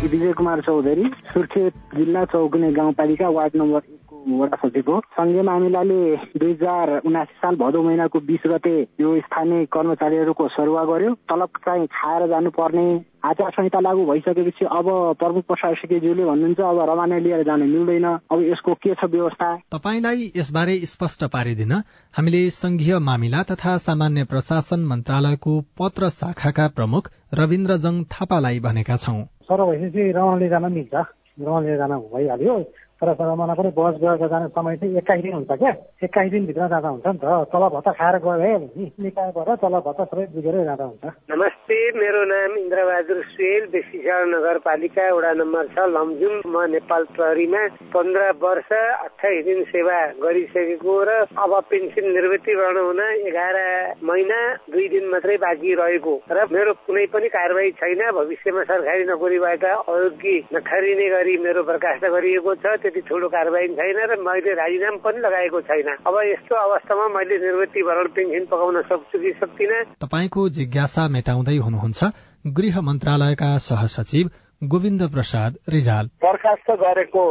विजय 0.04 0.32
कुमार 0.32 0.60
चौधरी 0.60 1.04
सुर्खेत 1.32 1.74
जिल्ला 1.96 2.24
चौकुने 2.24 2.70
गाउँपालिका 2.72 3.28
वार्ड 3.28 3.56
नम्बर 3.56 3.80
वडा 4.28 4.56
सचिव 4.56 4.90
हो 4.90 5.00
संघीय 5.14 5.42
मामिलाले 5.42 6.16
दुई 6.40 6.52
हजार 6.52 6.90
उनासी 7.06 7.34
साल 7.36 7.56
भदौ 7.56 7.82
महिनाको 7.82 8.20
बिस 8.20 8.46
गते 8.46 8.74
यो 9.00 9.20
स्थानीय 9.20 9.64
कर्मचारीहरूको 9.72 10.48
सरुवा 10.48 10.84
गर्यो। 10.84 11.14
तलब 11.30 11.48
चाहिँ 11.64 11.86
खाएर 11.86 12.26
जानुपर्ने 12.28 12.84
आचार 13.24 13.50
संहिता 13.50 13.80
लागू 13.80 14.04
भइसकेपछि 14.06 14.64
अब 14.64 14.88
प्रमुख 15.18 15.44
प्रशासकीयज्यूले 15.44 16.24
भन्नुहुन्छ 16.24 16.60
अब 16.60 16.80
रमाना 16.90 17.18
लिएर 17.18 17.42
जान 17.42 17.62
मिल्दैन। 17.62 18.04
अब 18.04 18.42
यसको 18.42 18.74
के 18.74 18.94
छ 18.94 19.04
व्यवस्था? 19.04 19.48
तपाईँलाई 19.74 20.32
यसबारे 20.36 20.76
स्पष्ट 20.86 21.24
पारिदिन 21.24 21.72
हामीले 22.14 22.42
संघीय 22.50 22.98
मामिला 22.98 23.42
तथा 23.50 23.76
सामान्य 23.86 24.24
प्रशासन 24.24 24.86
मन्त्रालयको 24.90 25.60
पत्र 25.80 26.08
शाखाका 26.20 26.68
प्रमुख 26.76 27.10
रविन्द्र 27.34 27.76
जङ 27.84 28.02
थापालाई 28.14 28.60
भनेका 28.60 28.96
छौं। 28.96 29.20
सर 29.48 29.64
भएपछि 29.64 30.10
रमाना 30.10 30.38
लिएर 30.38 30.50
जान 30.50 30.72
मिल्छ। 30.72 30.94
रमाना 30.94 31.66
लिएर 31.66 31.76
जान 31.76 31.92
भइहाल्यो। 32.14 32.58
तर 33.02 33.12
जमाना 33.18 33.54
पनि 33.58 33.70
बस 33.74 33.94
गएर 34.00 34.26
जाने 34.28 34.48
समय 34.54 34.76
चाहिँ 34.76 34.96
एक्काइस 34.98 35.22
दिन 35.22 35.32
हुन्छ 35.34 35.50
क्या। 35.50 35.72
एक्काइस 36.04 36.30
दिनभित्र 36.32 36.68
जाँदा 36.70 36.88
हुन्छ 36.88 37.06
नि 37.06 37.18
त। 37.18 37.26
तल 37.50 37.64
भत्ता 37.74 37.92
खाएर 37.98 38.16
गयो 38.24 38.58
नि। 38.58 38.84
निकायबाट 39.02 39.48
तल 39.60 39.74
भत्ता 39.86 40.04
सबै 40.04 40.26
बुझेरै 40.34 40.64
जाँदा 40.64 40.84
हुन्छ। 40.84 41.04
नमस्ते 41.30 41.78
मेरो 41.98 42.22
नाम 42.24 42.56
इन्द्रबहादुर 42.58 43.20
सुवेल 43.34 43.66
बेसीसार 43.74 44.22
नगरपालिका 44.34 45.04
वडा 45.10 45.32
नम्बर 45.42 45.64
छ 45.74 45.76
लमजुङ 45.90 46.34
म 46.46 46.56
नेपाल 46.70 47.02
प्रहरीमा 47.18 47.62
पन्ध्र 47.94 48.22
वर्ष 48.38 48.70
अठाइस 48.72 49.44
दिन 49.44 49.62
सेवा 49.74 49.98
गरिसकेको 50.22 50.94
र 51.02 51.10
अब 51.34 51.52
पेन्सन 51.70 52.06
निवृत्तिकरण 52.14 52.78
हुन 52.78 53.00
एघार 53.26 53.58
महिना 54.06 54.38
दुई 54.70 54.86
दिन 54.94 55.04
मात्रै 55.10 55.36
बाँकी 55.42 55.74
रहेको। 55.82 56.14
र 56.30 56.46
मेरो 56.54 56.72
कुनै 56.86 57.04
पनि 57.10 57.28
कारवाही 57.34 57.70
छैन। 57.82 58.02
भविष्यमा 58.14 58.62
सरकारी 58.70 59.04
नोकरीबाट 59.10 59.64
अयोग्य 59.64 60.38
नठहरिने 60.54 61.08
गरी 61.10 61.36
मेरो 61.42 61.62
बर्खास्त 61.66 62.04
गरिएको 62.14 62.54
छ। 62.62 62.82
त्यति 62.84 63.00
ठुलो 63.00 63.28
कारवाही 63.28 63.68
छैन 63.80 63.98
र 64.10 64.20
मैले 64.20 64.52
राजीनामा 64.54 65.02
पनि 65.04 65.18
लगाएको 65.18 65.60
छैन। 65.68 65.88
अब 66.04 66.14
यस्तो 66.26 66.54
अवस्थामा 66.56 67.08
मैले 67.16 67.36
निवृत्ति 67.40 67.82
भरण 67.82 68.06
पेन्सन 68.12 68.44
पकाउन 68.52 68.82
सक्छु 68.82 69.18
कि 69.18 69.32
सक्दिनँ 69.40 69.82
तपाईँको 70.04 70.48
जिज्ञासा 70.56 71.08
मेटाउँदै 71.08 71.56
हुनुहुन्छ। 71.56 72.00
गृह 72.46 72.80
मन्त्रालयका 72.80 73.50
सहसचिव 73.64 74.30
गोविन्द 74.62 75.02
प्रसाद 75.12 75.56
रिजाल। 75.68 76.06
बर्खास्त 76.22 76.70
गरेको 76.80 77.22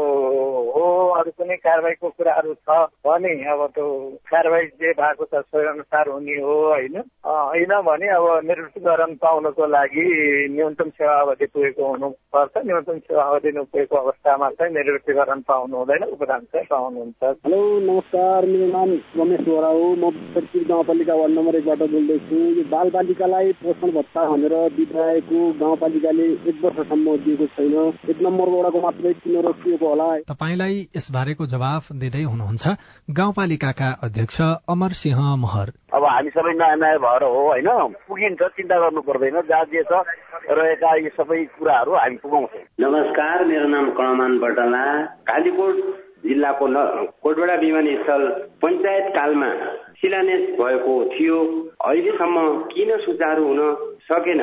हो 0.74 0.86
अरू 1.20 1.32
कुनै 1.38 1.56
कारवाहीको 1.56 2.10
कुराहरू 2.10 2.54
छ 2.54 2.78
भने 3.06 3.32
अब 3.52 3.62
त्यो 3.76 3.88
कारवाही 4.30 4.68
जे 4.82 4.92
भएको 4.94 5.26
छ 5.26 5.42
सोही 5.42 5.68
अनुसार 5.68 6.10
हुने 6.10 6.36
हो 6.42 6.56
होइन? 6.70 6.98
होइन 7.26 7.74
भने 7.88 8.08
अब 8.18 8.26
निवृत्तिकरण 8.50 9.14
पाउनको 9.24 9.66
लागि 9.68 10.06
न्यूनतम 10.54 10.90
सेवा 10.90 11.16
अवधि 11.22 11.46
पुगेको 11.54 11.88
हुनुपर्छ। 11.88 12.54
न्यूनतम 12.66 12.98
सेवा 13.00 13.24
अवधि 13.24 13.52
नपुगेको 13.58 13.96
अवस्थामा 13.98 14.50
चाहिँ 14.60 14.74
निवृत्तिकरण 14.74 15.42
पाउनु 15.48 15.78
हुँदैन 15.78 16.04
उपदान 16.14 16.42
चाहिँ 16.54 16.68
पाउनुहुन्छ। 16.70 17.24
हेलो 17.24 17.62
नमस्कार 17.88 18.46
मेरो 18.46 18.68
नाम 18.76 18.90
रमेश 19.18 19.42
बोरा 19.48 19.72
हो। 19.74 19.86
म 19.96 20.12
गाउँपालिका 20.64 21.16
वार्ड 21.16 21.34
नम्बर 21.34 21.56
एकबाट 21.56 21.82
बोल्दैछु। 21.92 22.38
यो 22.60 22.64
बाल 22.70 22.90
बालिकालाई 22.92 23.52
पोषण 23.64 23.92
भत्ता 23.98 24.22
भनेर 24.30 24.56
दिइरहेको 24.76 25.40
गाउँपालिकाले 25.60 26.26
एक 26.50 26.58
वर्षसम्म 26.64 27.13
दिएको 27.18 27.46
छैन। 27.46 27.74
एक 28.10 28.22
नम्बर 28.22 28.48
वडाको 28.50 28.82
मात्रै 28.82 29.14
किन 29.14 29.42
रोकिएको 29.42 29.88
होला। 29.88 30.08
तपाईँलाई 30.32 30.76
यसबारेको 30.98 31.46
जवाफ 31.46 31.92
दिँदै 31.92 32.24
हुनुहुन्छ 32.24 32.64
गाउँपालिकाका 33.10 33.90
अध्यक्ष 34.04 34.42
अमर 34.70 34.92
सिंह 34.92 35.20
महर। 35.36 35.74
अब 35.94 36.04
हामी 36.04 36.30
सबै 36.30 36.54
नयाँ 36.54 36.78
नयाँ 36.78 37.00
भएर 37.00 37.24
हो 37.24 37.42
होइन? 37.48 37.70
पुगिन्छ 38.08 38.42
चिन्ता 38.42 38.80
गर्नु 38.80 39.02
पर्दैन 39.02 39.42
जहाँ 39.42 39.66
जे 39.66 39.84
छ 39.84 40.04
रहेका 40.52 40.96
यी 40.96 41.10
सबै 41.10 41.44
कुराहरू 41.60 41.92
हामी 41.94 42.16
पुगाउँछौँ। 42.16 42.64
नमस्कार 42.80 43.46
मेरो 43.46 43.68
नाम 43.68 43.90
कणमान 43.90 44.40
बटला। 44.40 44.84
कालीकोट 45.06 45.76
जिल्लाको 46.26 46.68
कोटबडा 47.24 47.56
विमानस्थल 47.56 48.24
पञ्चायत 48.62 49.08
कालमा 49.16 49.50
शिलान्यास 50.02 50.44
भएको 50.60 50.94
थियो। 51.06 51.40
अहिलेसम्म 51.86 52.38
किन 52.72 52.98
सुचारू 52.98 53.48
हुन 53.48 53.62
सकेन? 54.02 54.42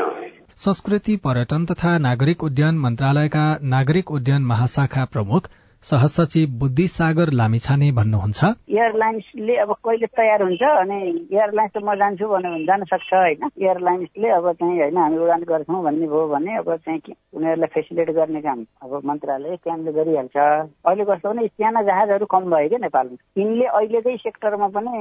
संस्कृति 0.58 1.16
पर्यटन 1.24 1.64
तथा 1.66 1.96
नागरिक 1.98 2.42
उड्डयन 2.44 2.78
मन्त्रालयका 2.78 3.44
नागरिक 3.74 4.10
उड्डयन 4.10 4.42
महाशाखा 4.44 5.04
प्रमुख 5.12 5.48
सहसचिव 5.82 6.48
बुद्धि 6.60 6.86
सागर 6.88 7.30
लामिछाने 7.32 7.90
भन्नुहुन्छ। 7.92 8.44
एयरलाइन्सले 8.68 9.56
अब 9.56 9.72
कहिले 9.80 10.06
तयार 10.06 10.42
हुन्छ 10.42 10.62
अनि 10.62 10.98
एयरलाइन्स 11.32 11.72
त 11.72 11.80
म 11.80 11.94
जान्छु 11.96 12.26
भन्यो 12.28 12.50
भने 12.52 12.64
जान 12.68 12.84
सक्छ 12.84 13.12
होइन। 13.14 13.48
एयरलाइन्सले 13.48 14.28
अब 14.28 14.46
चाहिँ 14.60 14.76
होइन 14.76 14.96
हामी 14.96 15.18
उडान 15.18 15.42
गर्छौँ 15.48 15.82
भन्ने 15.82 16.06
भयो 16.06 16.26
भने 16.28 16.56
अब 16.58 16.68
चाहिँ 16.84 17.00
उनीहरूलाई 17.32 17.72
फेसिलिट 17.74 18.10
गर्ने 18.12 18.40
काम 18.40 18.60
अब 18.84 18.92
मन्त्रालय 19.08 19.56
क्याम्पले 19.64 19.92
गरिहाल्छ। 19.92 20.36
अहिले 20.36 21.04
कस्तो 21.04 21.28
भने 21.32 21.46
साना 21.48 21.82
जहाजहरू 21.82 22.26
कम 22.28 22.44
भयो 22.50 22.68
क्या 22.68 22.78
नेपालमा। 22.78 23.16
यिनले 23.40 23.66
अहिलेकै 23.66 24.16
सेक्टरमा 24.16 24.68
पनि 24.76 24.92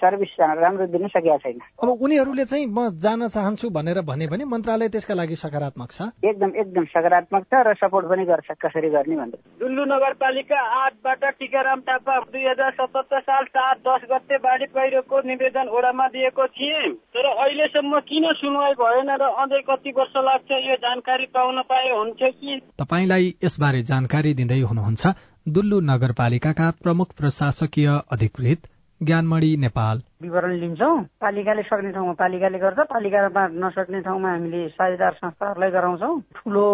सर्भिस 0.00 0.32
राम्रो 0.40 0.86
दिन 0.96 1.06
सकेका 1.12 1.36
छैन। 1.44 1.60
अब 1.76 1.88
उनीहरूले 1.92 2.44
चाहिँ 2.44 2.66
म 2.66 2.88
जान 2.96 3.28
चाहन्छु 3.28 3.68
भनेर 3.68 4.00
भने 4.00 4.26
भने 4.32 4.44
मन्त्रालय 4.48 4.88
त्यसका 4.88 5.14
लागि 5.14 5.36
सकारात्मक 5.36 5.90
छ। 5.92 6.08
एकदम 6.24 6.50
एकदम 6.56 6.84
सकारात्मक 6.88 7.42
छ 7.52 7.62
र 7.68 7.74
सपोर्ट 7.84 8.06
पनि 8.08 8.24
गर्छ 8.24 8.48
कसरी 8.64 8.90
गर्ने 8.90 9.16
भनेर। 9.16 10.04
नगरपालिका 10.06 10.58
आठबाट 10.78 11.24
टिकाराम 11.38 11.80
थापा 11.80 12.18
दुई 12.24 12.44
हजार 12.46 12.70
सतहत्तर 12.70 13.20
साल 13.20 13.44
सात 13.44 13.78
दस 13.78 14.02
गते 14.10 14.36
बाढी 14.38 14.66
पहिरोको 14.70 15.20
निवेदन 15.26 15.68
ओडामा 15.68 16.06
दिएको 16.08 16.46
थिएँ। 16.48 16.92
तर 17.10 17.26
अहिलेसम्म 17.26 18.00
किन 18.00 18.26
सुनवाई 18.32 18.74
भएन 18.78 19.10
र 19.10 19.30
अझै 19.42 19.60
कति 19.66 19.90
वर्ष 19.98 20.14
लाग्छ 20.22 20.50
यो 20.62 20.76
जानकारी 20.76 21.26
पाउन 21.34 21.60
पाए 21.66 21.90
हुन्थ्यो 21.90 22.30
कि? 22.30 22.60
तपाईँलाई 22.78 23.34
यसबारे 23.44 23.82
जानकारी 23.82 24.34
दिँदै 24.34 24.60
हुनुहुन्छ 24.62 25.14
दुल्लु 25.48 25.80
नगरपालिकाका 25.90 26.70
प्रमुख 26.82 27.18
प्रशासकीय 27.18 27.88
अधिकृत 28.10 28.70
ज्ञानमणि 29.00 29.56
नेपाल। 29.60 30.00
विवरण 30.22 30.52
लिन्छौँ। 30.60 30.96
पालिकाले 31.20 31.62
सक्ने 31.62 31.90
ठाउँमा 31.92 32.12
पालिकाले 32.18 32.58
गर्छ 32.58 32.78
पालिकामा 32.90 33.46
नसक्ने 33.62 34.00
ठाउँमा 34.00 34.30
हामीले 34.30 34.68
साझेदार 34.68 35.12
संस्थाहरूलाई 35.12 35.70
गराउँछौँ। 35.70 36.20
ठुलो 36.36 36.64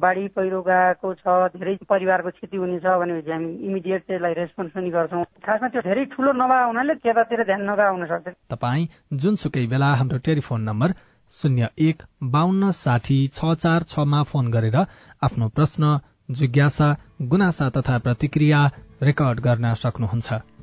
बाढी 0.00 0.26
पहिरो 0.36 0.60
गएको 0.68 1.12
छ 1.14 1.26
धेरै 1.52 1.76
परिवारको 1.84 2.30
क्षति 2.30 2.56
हुने 2.56 2.78
छ 2.80 2.96
भनेपछि 2.96 3.30
हामी 3.30 3.50
इमिडिएट 3.68 4.02
त्यसलाई 4.06 4.32
रेस्पोन्स 4.40 4.72
पनि 4.72 4.90
गर्छौँ। 4.90 5.24
खासमा 5.44 5.68
त्यो 5.68 5.82
धेरै 5.84 6.04
ठुलो 6.16 6.32
नभए 6.32 6.64
हुनाले 6.64 6.94
त्यतातिर 7.04 7.44
ध्यान 7.44 7.62
नगराउन 7.70 8.04
सक्छ। 8.06 8.34
तपाईँ 8.50 8.88
जुनसुकै 9.12 9.66
बेला 9.68 9.92
हाम्रो 10.00 10.18
टेलिफोन 10.24 10.60
नम्बर 10.62 10.96
शून्य 11.32 11.68
एक 11.78 12.02
बान्न 12.32 12.70
साठी 12.72 13.18
छ 13.28 13.54
चार 13.60 13.82
छमा 13.84 14.22
फोन 14.24 14.50
गरेर 14.50 14.76
आफ्नो 15.20 15.48
प्रश्न 15.52 15.98
जिज्ञासा 16.30 16.88
गुनासा 17.22 17.68
तथा 17.76 17.98
प्रतिक्रिया 17.98 18.60
रेकर्ड 19.02 19.40
गर्न 19.40 19.74
सक्नुहुन्छ। 19.76 20.55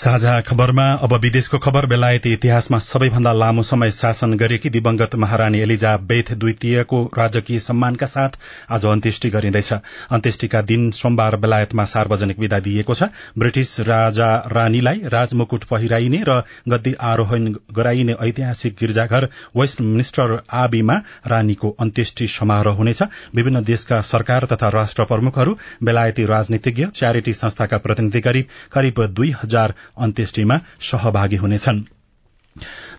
साझा 0.00 0.34
खबरमा 0.40 0.84
अब 1.04 1.12
विदेशको 1.22 1.58
खबर 1.58 1.86
बेलायती 1.86 2.32
इतिहासमा 2.32 2.78
सबैभन्दा 2.80 3.32
लामो 3.32 3.62
समय 3.62 3.90
शासन 3.92 4.34
गरेकी 4.40 4.70
दिवंगत 4.70 5.14
महारानी 5.14 5.58
एलिजा 5.60 5.96
बेथ 6.08 6.32
द्वितीयको 6.34 7.00
राजकीय 7.18 7.58
सम्मानका 7.60 8.06
साथ 8.06 8.38
आज 8.72 8.84
अन्त्येष्टि 8.86 9.30
गरिँदैछ। 9.30 9.72
अन्त्येष्टिका 10.10 10.62
दिन 10.70 10.90
सोमबार 10.90 11.36
बेलायतमा 11.36 11.84
सार्वजनिक 11.84 12.38
विदा 12.38 12.58
दिइएको 12.60 12.94
छ। 12.94 13.08
ब्रिटिश 13.38 13.74
राजा 13.88 14.28
रानीलाई 14.52 15.02
राजमुकुट 15.12 15.64
पहिराइने 15.70 16.22
र 16.28 16.38
गद्दी 16.68 16.94
आरोहण 17.10 17.52
गराइने 17.72 18.16
ऐतिहासिक 18.28 18.76
गिर्जाघर 18.80 19.28
वेस्ट 19.56 19.80
मिनिस्टर 19.82 20.36
आबीमा 20.62 20.96
रानीको 21.26 21.74
अन्त्येष्टि 21.80 22.28
समारोह 22.30 22.76
हुनेछ। 22.76 23.02
विभिन्न 23.34 23.64
देशका 23.64 24.00
सरकार 24.12 24.48
तथा 24.52 24.68
राष्ट्र 24.78 25.04
प्रमुखहरू 25.12 25.56
बेलायती 25.82 26.26
राजनीतिज्ञ 26.32 26.86
च्यारिटी 26.94 27.32
संस्थाका 27.34 27.84
प्रतिनिधि 27.84 28.20
करिब 28.22 28.58
करिब 28.72 29.06
दुई 29.12 29.34
हजार 29.42 29.74
अन्त्येष्टिमा 29.98 30.60
सहभागी 30.80 31.36
हुनेछन्। 31.36 31.82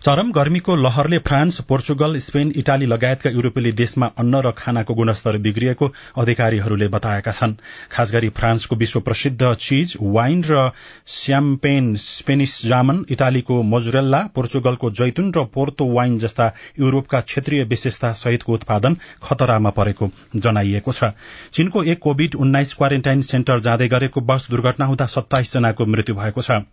चरम 0.05 0.31
गर्मीको 0.31 0.75
लहरले 0.75 1.17
फ्रान्स 1.17 1.59
पोर्चुगल 1.61 2.17
स्पेन 2.17 2.51
इटाली 2.57 2.85
लगायतका 2.85 3.29
युरोपेली 3.29 3.71
देशमा 3.71 4.09
अन्न 4.17 4.41
र 4.41 4.51
खानाको 4.51 4.93
गुणस्तर 4.93 5.37
बिग्रिएको 5.37 5.91
अधिकारीहरूले 6.17 6.87
बताएका 6.87 7.31
छन्। 7.31 7.53
खास 7.91 8.11
गरी 8.11 8.29
फ्रान्सको 8.29 8.75
विश्व 8.75 8.99
प्रसिद्ध 8.99 9.53
चीज 9.53 9.95
वाइन 10.01 10.43
र 10.47 10.71
स्याम्पेन 11.07 11.95
स्पेनिस 11.97 12.65
जामन 12.65 13.05
इटालीको 13.09 13.61
मोजरेल्ला 13.63 14.25
पोर्चुगलको 14.35 14.91
जैतुन 14.91 15.31
र 15.37 15.45
पोर्तो 15.53 15.91
वाइन 15.93 16.17
जस्ता 16.17 16.51
युरोपका 16.79 17.21
क्षेत्रीय 17.21 17.63
विशेषता 17.65 18.13
सहितको 18.15 18.53
उत्पादन 18.53 18.97
खतरामा 19.23 19.69
परेको 19.69 20.11
जनाइएको 20.35 20.91
छ। 20.91 21.13
चीनको 21.51 21.83
एक 21.83 21.99
कोविड 21.99 22.35
उन्नाइस 22.35 22.73
क्वारेन्टाइन 22.73 23.21
सेन्टर 23.21 23.59
जाँदै 23.59 23.87
गरेको 23.87 24.21
बस 24.23 24.47
दुर्घटना 24.49 24.85
हुँदा 24.85 25.05
सत्ताइस 25.05 25.53
जनाको 25.53 25.85
मृत्यु 25.85 26.15
भएको 26.15 26.41
छ। 26.41 26.63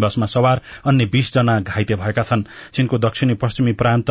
बसमा 0.00 0.26
सवार 0.26 0.60
अन्य 0.86 1.04
बीस 1.06 1.32
जना 1.34 1.58
घाइते 1.60 1.94
भएका 1.94 2.22
छन्। 2.22 2.42
चीनको 2.72 2.98
दक्षिणी 2.98 3.34
पश्चिमी 3.34 3.72
प्रान्त 3.72 4.10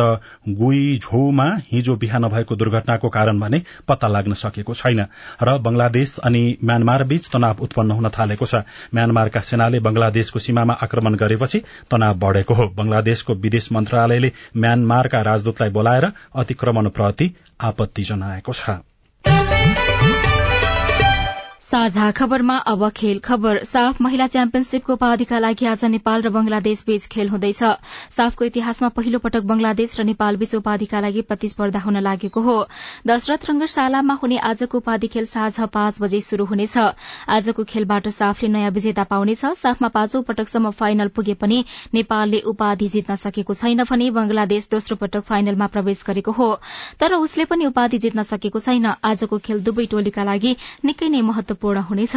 गुइझोमा 0.50 1.46
हिजो 1.72 1.96
बिहान 1.96 2.28
भएको 2.28 2.56
दुर्घटनाको 2.56 3.08
कारण 3.08 3.40
भने 3.40 3.62
पत्ता 3.88 4.08
लाग्न 4.08 4.34
सकेको 4.34 4.74
छैन 4.74 5.06
र 5.42 5.56
बंगलादेश 5.58 6.18
अनि 6.22 6.42
म्यानमार 6.64 7.04
बीच 7.04 7.28
तनाव 7.32 7.62
उत्पन्न 7.62 7.90
हुन 7.90 8.08
थालेको 8.08 8.46
छ। 8.46 8.62
म्यानमारका 8.94 9.40
सेनाले 9.42 9.80
बंगलादेशको 9.80 10.38
सीमामा 10.38 10.78
आक्रमण 10.82 11.14
गरेपछि 11.16 11.62
तनाव 11.90 12.14
बढ़ेको 12.18 12.54
हो। 12.54 12.68
बंगलादेशको 12.78 13.34
विदेश 13.34 13.68
मन्त्रालयले 13.72 14.32
म्यानमारका 14.56 15.22
राजदूतलाई 15.22 15.70
बोलाएर 15.70 16.10
अतिक्रमणप्रति 16.36 17.30
आपत्ति 17.60 18.02
जनाएको 18.04 18.52
छ। 18.54 18.78
साझा 21.62 22.10
खबरमा 22.10 22.56
अब 22.66 22.88
खेल 22.90 23.18
खबर। 23.18 23.62
साफ 23.64 24.00
महिला 24.02 24.26
च्याम्पियनशीपको 24.26 24.92
उपाधिका 24.92 25.38
लागि 25.38 25.66
आज 25.66 25.84
नेपाल 25.86 26.22
र 26.22 26.30
बंगलादेश 26.30 26.82
बीच 26.86 27.06
खेल 27.06 27.28
हुँदैछ। 27.28 27.62
साफको 28.10 28.44
इतिहासमा 28.44 28.88
पहिलो 28.88 29.18
पटक 29.18 29.42
बंगलादेश 29.46 29.94
र 30.00 30.04
नेपाल 30.04 30.36
बीच 30.36 30.54
उपाधिका 30.54 31.00
लागि 31.00 31.22
प्रतिस्पर्धा 31.22 31.78
हुन 31.80 31.98
लागेको 31.98 32.40
हो। 32.42 32.56
दशरथ 33.06 33.46
रंगशालामा 33.50 34.14
हुने 34.22 34.38
आजको 34.40 34.78
उपाधि 34.78 35.06
खेल 35.06 35.26
साँझ 35.26 35.68
पाँच 35.70 36.00
बजे 36.02 36.20
शुरू 36.20 36.44
हुनेछ। 36.44 36.76
आजको 37.30 37.64
खेलबाट 37.64 38.08
साफले 38.10 38.48
नयाँ 38.48 38.70
विजेता 38.72 39.04
पाउनेछ। 39.06 39.44
साफमा 39.62 39.88
पाँचौं 39.94 40.22
पटकसम्म 40.24 40.70
फाइनल 40.72 41.14
पुगे 41.14 41.34
पनि 41.36 41.64
नेपालले 41.94 42.40
उपाधि 42.46 42.88
जित्न 42.88 43.16
सकेको 43.22 43.54
छैन 43.54 43.84
भने 43.84 44.10
बंगलादेश 44.10 44.68
दोस्रो 44.72 44.96
पटक 44.96 45.30
फाइनलमा 45.30 45.70
प्रवेश 45.70 46.02
गरेको 46.06 46.32
हो। 46.32 46.50
तर 46.98 47.14
उसले 47.20 47.44
पनि 47.46 47.66
उपाधि 47.66 47.98
जित्न 48.00 48.22
सकेको 48.34 48.58
छैन। 48.58 48.92
आजको 49.04 49.38
खेल 49.40 49.62
दुवै 49.62 49.86
टोलीका 49.88 50.24
लागि 50.24 50.56
निकै 50.84 51.08
नै 51.08 51.22
महत्व 51.22 51.50
महत्वपूर्ण 51.52 51.80
हुनेछ। 51.80 52.16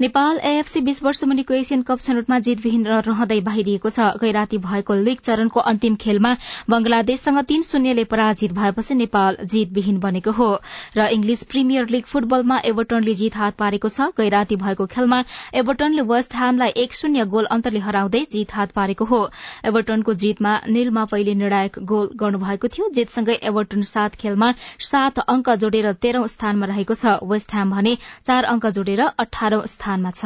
नेपाल 0.00 0.38
एएफसी 0.40 0.80
बीस 0.80 1.02
वर्ष 1.02 1.22
मुनिको 1.24 1.54
एसियन 1.54 1.82
कप 1.82 1.98
छनौटमा 2.00 2.38
जितविहीन 2.38 2.86
रहँदै 2.86 3.40
बाहिरिएको 3.42 3.88
छ। 3.88 3.98
गैराती 4.22 4.58
भएको 4.58 4.94
लीग 4.96 5.18
चरणको 5.20 5.60
अन्तिम 5.62 5.94
खेलमा 5.96 6.32
बंगलादेशसँग 6.70 7.38
तीन 7.42 7.62
शून्यले 7.62 8.04
पराजित 8.04 8.52
भएपछि 8.52 8.94
नेपाल 8.94 9.36
जितविहीन 9.44 9.98
बनेको 9.98 10.30
हो 10.32 10.48
र 10.96 11.06
इंग्लिश 11.10 11.42
प्रिमियर 11.44 11.88
लीग 11.88 12.04
फुटबलमा 12.06 12.58
एभर्टनले 12.64 13.14
जित 13.14 13.36
हात 13.36 13.54
पारेको 13.58 13.88
छ। 13.88 14.10
गैराती 14.14 14.56
भएको 14.56 14.86
खेलमा 14.86 15.22
एभर्टनले 15.54 16.02
वेस्ट 16.04 16.36
ह्यामलाई 16.36 16.72
एक 16.76 16.92
शून्य 16.94 17.24
गोल 17.26 17.44
अन्तरले 17.50 17.80
हराउँदै 17.80 18.24
जित 18.30 18.54
हात 18.54 18.72
पारेको 18.72 19.04
हो। 19.04 19.20
एभर्टनको 19.64 20.14
जितमा 20.16 20.52
निलमा 20.68 21.04
पहिले 21.06 21.34
निर्णायक 21.34 21.78
गोल 21.84 22.08
गर्नुभएको 22.16 22.68
थियो। 22.68 22.88
जितसँगै 22.92 23.38
एभर्टन 23.44 23.82
सात 23.88 24.14
खेलमा 24.16 24.52
सात 24.82 25.18
अंक 25.18 25.50
जोडेर 25.62 25.92
तेह्रौं 26.02 26.26
स्थानमा 26.28 26.66
रहेको 26.66 26.94
छ। 26.94 27.18
वेस्ट 27.24 27.52
ह्याम 27.52 27.70
भने 27.70 27.96
चार 28.26 28.44
अंक 28.52 28.66
जोडेर 28.76 29.00
अठारौं 29.18 29.62
स्थानमा 29.68 30.10
छ। 30.16 30.22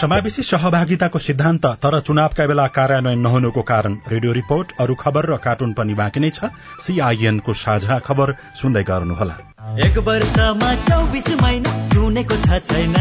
समावेशी 0.00 0.42
सहभागिताको 0.42 1.18
सिद्धान्त 1.18 1.66
तर 1.82 1.98
चुनावका 2.00 2.46
बेला 2.46 2.66
कार्यान्वयन 2.76 3.20
नहुनुको 3.20 3.62
कारण। 3.70 3.96
रेडियो 4.08 4.32
रिपोर्ट 4.32 4.72
अरू 4.80 4.94
खबर 4.96 5.28
र 5.30 5.36
कार्टुन 5.46 5.72
पनि 5.72 5.94
बाँकी 5.94 6.20
नै 6.20 6.30
छ। 6.30 6.50
सीआईएनको 6.80 7.52
साझा 7.62 7.98
खबर 8.06 8.34
सुन्दै 8.60 8.82
गर्नुहोला। 8.90 9.36
एक 9.86 9.98
वर्षमा 10.06 10.70
चौबिस 10.86 11.28
महिना 11.42 11.74
सुनेको 11.88 12.36
छ 12.46 12.60
छैन। 12.68 12.96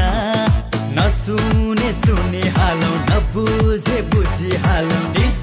नसुने 0.97 1.91
सुने 1.95 2.43
हालौ 2.57 2.93
नबुझे 3.09 4.01
बुझी 4.11 4.51
हालौ। 4.65 5.01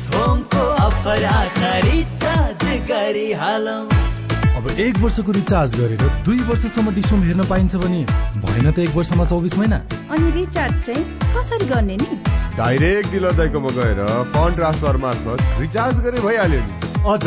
होमको 0.09 0.62
अफर 0.83 1.25
आछ 1.27 1.59
रिचार्ज 1.85 2.64
गरी 2.90 3.33
हालौ 3.33 3.79
अब 4.67 4.79
एक 4.81 4.97
वर्षको 4.99 5.33
रिचार्ज 5.33 5.75
गरेर 5.77 6.01
दुई 6.27 6.39
वर्षसम्म 6.43 6.95
डिसोम 6.95 7.23
हेर्न 7.23 7.45
पाइन्छ 7.47 7.75
भने 7.77 7.99
भएन 8.37 8.71
त 8.71 8.79
एक 8.79 8.95
वर्षमा 8.97 9.25
चौबिस 9.25 9.57
महिना। 9.59 9.77
अनि 10.11 10.31
रिचार्ज 10.33 10.81
चाहिँ 10.87 11.05
कसरी 11.35 11.67
गर्ने 11.67 11.97
नि? 11.97 12.17
डाइरेक्ट 12.57 13.11
डिलर 13.11 13.33
दाइकोमा 13.33 13.71
गएर 13.77 14.01
फन्ड 14.35 14.57
ट्रान्सफर 14.57 14.97
मार्फत 14.97 15.61
रिचार्ज 15.61 16.01
गरे 16.07 16.21
भइहाल्यो 16.21 16.61
नि। 16.61 16.73
अझ 17.07 17.23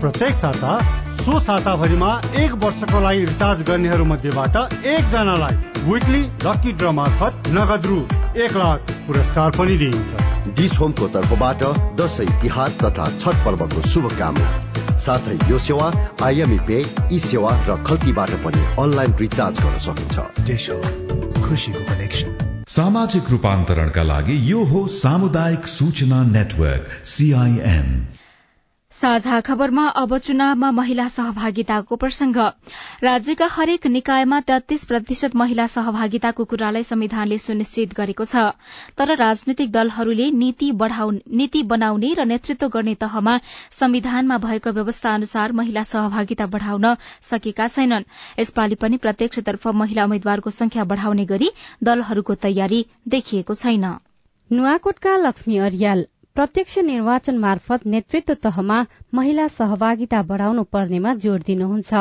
प्रत्येक 0.00 0.34
साता 0.34 0.76
सो 1.22 1.40
साताभरिमा 1.40 2.10
एक 2.38 2.52
वर्षको 2.62 3.00
लागि 3.00 3.24
रिचार्ज 3.24 3.62
गर्नेहरू 3.68 4.04
मध्येबाट 4.04 4.56
एकजनालाई 4.86 5.56
विकली 5.90 6.22
लकी 6.46 6.72
ड्र 6.74 6.90
मार्फत 7.00 7.50
नगद 7.58 7.86
रु 7.86 7.98
एक 8.44 8.56
लाख 8.56 8.94
पुरस्कार 9.08 9.50
पनि 9.58 9.76
दिइन्छ। 9.82 10.54
डिस 10.54 10.78
होमको 10.80 11.08
तर्फबाट 11.18 11.66
दसैँ 12.00 12.30
तिहार 12.42 12.78
तथा 12.84 13.10
छठ 13.18 13.44
पर्वको 13.44 13.88
शुभकामना। 13.88 14.83
साथै 15.04 15.36
यो 15.50 15.58
सेवा 15.66 15.86
आइएमई 16.22 16.58
पे 16.68 16.78
ई 17.12 17.18
सेवा 17.28 17.52
र 17.68 17.76
खल्तीबाट 17.86 18.30
पनि 18.44 18.64
अनलाइन 18.82 19.14
रिचार्ज 19.20 19.60
गर्न 19.64 19.78
सकिन्छ। 19.86 20.16
खुसीको 21.44 21.82
कनेक्सन 21.88 22.30
सामाजिक 22.68 23.30
रूपान्तरणका 23.30 24.02
लागि 24.02 24.36
यो 24.50 24.64
हो 24.64 24.86
सामुदायिक 24.94 25.66
सूचना 25.68 26.22
नेटवर्क 26.30 26.84
सीआईएन 27.14 27.88
साझा 28.94 29.38
खबरमा 29.40 29.86
अब 30.00 30.16
चुनावमा 30.18 30.70
महिला 30.70 31.06
सहभागिताको 31.08 31.96
प्रसंग। 31.96 32.36
राज्यका 33.04 33.46
हरेक 33.50 33.86
निकायमा 33.86 34.38
तेत्तीस 34.40 34.84
प्रतिशत 34.84 35.34
महिला 35.36 35.66
सहभागिताको 35.66 36.44
कुरालाई 36.44 36.82
संविधानले 36.84 37.38
सुनिश्चित 37.38 37.94
गरेको 37.94 38.24
छ। 38.24 38.44
तर 38.94 39.16
राजनैतिक 39.16 39.72
दलहरूले 39.72 40.30
नीति 40.32 40.70
बनाउने 41.64 42.12
र 42.14 42.24
नेतृत्व 42.26 42.68
गर्ने 42.68 42.94
तहमा 43.02 43.36
संविधानमा 43.72 44.38
भएको 44.38 44.70
व्यवस्था 44.70 45.14
अनुसार 45.14 45.52
महिला 45.52 45.82
सहभागिता 45.90 46.46
बढ़ाउन 46.54 46.94
सकेका 47.24 47.68
छैनन्। 47.68 48.08
यसपालि 48.38 48.74
पनि 48.76 49.02
प्रत्यक्षतर्फ 49.02 49.66
महिला 49.74 50.04
उम्मेद्वारको 50.04 50.50
संख्या 50.52 50.84
बढ़ाउने 50.86 51.24
गरी 51.26 51.50
दलहरूको 51.82 52.34
तयारी 52.46 52.84
देखिएको 53.08 53.54
छैन। 53.56 53.94
नुवाकोटका 54.50 55.16
लक्ष्मी 55.18 55.56
अरियाल 55.58 56.06
प्रत्यक्ष 56.36 56.78
निर्वाचन 56.78 57.36
मार्फत 57.38 57.84
नेतृत्व 57.86 58.34
तहमा 58.44 58.78
महिला 59.14 59.46
सहभागिता 59.48 60.22
बढ़ाउनु 60.30 60.62
पर्नेमा 60.66 61.12
जोड़ 61.22 61.42
दिनुहुन्छ। 61.46 61.94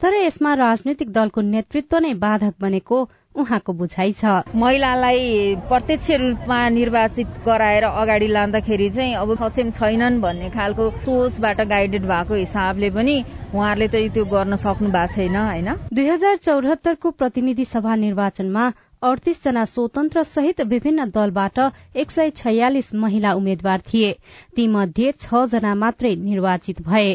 तर 0.00 0.14
यसमा 0.14 0.52
राजनैतिक 0.56 1.12
दलको 1.12 1.40
नेतृत्व 1.40 1.98
नै 1.98 2.12
बाधक 2.16 2.54
बनेको 2.60 3.00
उहाँको 3.34 3.72
बुझाइ 3.74 4.12
छ। 4.12 4.24
महिलालाई 4.56 5.20
प्रत्यक्ष 5.68 6.10
रूपमा 6.22 6.58
निर्वाचित 6.68 7.28
गराएर 7.44 7.84
अगाडि 7.84 8.28
लाँदाखेरि 8.32 8.88
चाहिँ 8.90 9.14
अब 9.20 9.34
सक्षम 9.36 9.70
छैनन् 9.76 10.20
भन्ने 10.20 10.48
खालको 10.56 10.90
सोचबाट 11.04 11.60
गाइडेड 11.68 12.04
भएको 12.08 12.34
हिसाबले 12.34 12.90
पनि 12.96 13.16
उहाँहरूले 13.52 13.88
त 13.88 14.08
त्यो 14.14 14.24
गर्न 14.32 14.56
सक्नु 14.64 14.88
भएको 14.96 15.14
छैन 15.14 15.36
होइन? 15.36 15.68
दुई 15.92 16.08
हजार 16.08 16.36
चौहत्तरको 16.40 17.10
प्रतिनिधि 17.20 17.64
सभा 17.68 17.94
निर्वाचनमा 18.06 18.64
अडतिस 19.04 19.42
जना 19.44 19.64
स्वतन्त्र 19.64 20.22
सहित 20.22 20.60
विभिन्न 20.60 21.04
दलबाट 21.10 21.58
एक 21.96 22.10
सय 22.10 22.30
छयालिस 22.30 22.94
महिला 22.94 23.32
उम्मेद्वार 23.32 23.80
थिए। 23.88 24.12
तीमध्ये 24.56 25.10
छ 25.20 25.44
जना 25.46 25.74
मात्रै 25.74 26.14
निर्वाचित 26.16 26.80
भए। 26.82 27.12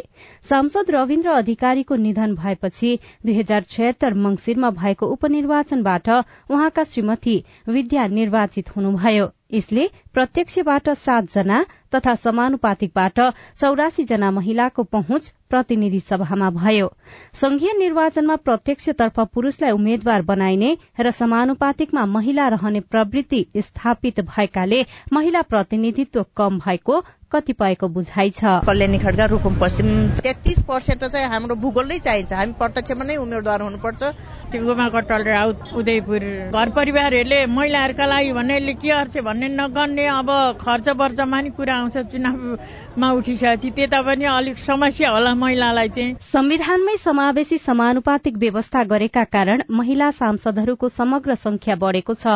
सांसद 0.49 0.91
रविन्द्र 0.91 1.29
अधिकारीको 1.31 1.95
निधन 1.95 2.35
भएपछि 2.35 2.97
दुई 3.25 3.35
हजार 3.39 3.65
छयत्तर 3.69 4.13
मंगिरमा 4.13 4.69
भएको 4.77 5.07
उपनिर्वाचनबाट 5.07 6.09
उहाँका 6.09 6.83
श्रीमती 6.83 7.43
विद्या 7.67 8.07
निर्वाचित 8.07 8.75
हुनुभयो। 8.75 9.29
यसले 9.53 9.89
प्रत्यक्षबाट 10.15 10.89
सात 10.97 11.23
जना 11.33 11.63
तथा 11.95 12.13
समानुपातिकबाट 12.15 13.19
चौरासी 13.61 14.03
जना 14.03 14.29
महिलाको 14.31 14.83
पहुँच 14.85 15.29
प्रतिनिधि 15.49 15.99
सभामा 15.99 16.49
भयो। 16.49 16.87
संघीय 17.33 17.73
निर्वाचनमा 17.77 18.35
प्रत्यक्षतर्फ 18.45 19.19
पुरूषलाई 19.33 19.71
उम्मेद्वार 19.71 20.21
बनाइने 20.21 20.75
र 20.99 21.11
समानुपातिकमा 21.11 22.05
महिला 22.07 22.47
रहने 22.47 22.79
प्रवृत्ति 22.89 23.45
स्थापित 23.59 24.19
भएकाले 24.25 24.85
महिला 25.13 25.41
प्रतिनिधित्व 25.49 26.25
कम 26.37 26.59
भएको 26.65 27.01
कतिपयको 27.31 27.87
बुझाइ 27.87 28.29
छ। 28.29 28.41
कल्याणी 28.65 28.97
खड्का 28.99 29.25
रुकुम 29.29 29.55
पश्चिम। 29.61 29.87
तेत्तिस 30.17 30.61
पर्सेन्ट 30.65 31.03
चाहिँ 31.05 31.27
हाम्रो 31.29 31.55
भूगोल 31.61 31.87
नै 31.87 31.97
चाहिन्छ। 32.01 32.33
हामी 32.33 32.53
प्रत्यक्षमा 32.57 33.05
नै 33.05 33.15
उम्मेद्वार 33.21 33.61
हुनुपर्छ। 33.61 34.01
गोमा 34.49 34.87
कटल 34.89 35.23
राउत 35.29 35.57
उदयपुर 35.77 36.25
घर 36.49 36.69
परिवारहरूले 36.73 37.45
महिलाहरूका 37.45 38.05
लागि 38.05 38.31
भन्नेले 38.33 38.73
के 38.73 38.89
गर्छ 38.89 39.17
भन्ने 39.21 39.47
नगर्ने 39.61 40.05
अब 40.11 40.29
खर्च 40.61 40.89
वर्चमा 40.99 41.41
नि 41.41 41.49
कुरा 41.49 41.75
आउँछ 41.75 41.97
चुनावमा 42.11 43.11
उठिसकेपछि 43.11 43.69
त्यता 43.69 44.01
पनि 44.01 44.25
अलिक 44.27 44.57
समस्या 44.57 45.09
होला 45.09 45.33
महिलालाई 45.35 45.89
चाहिँ। 45.89 46.15
संविधानमै 46.21 46.95
समावेशी 46.97 47.57
समानुपातिक 47.57 48.37
व्यवस्था 48.37 48.83
गरेका 48.83 49.23
कारण 49.29 49.61
महिला 49.71 50.09
सांसदहरूको 50.11 50.87
समग्र 50.89 51.35
संख्या 51.35 51.75
बढ़ेको 51.75 52.13
छ 52.13 52.27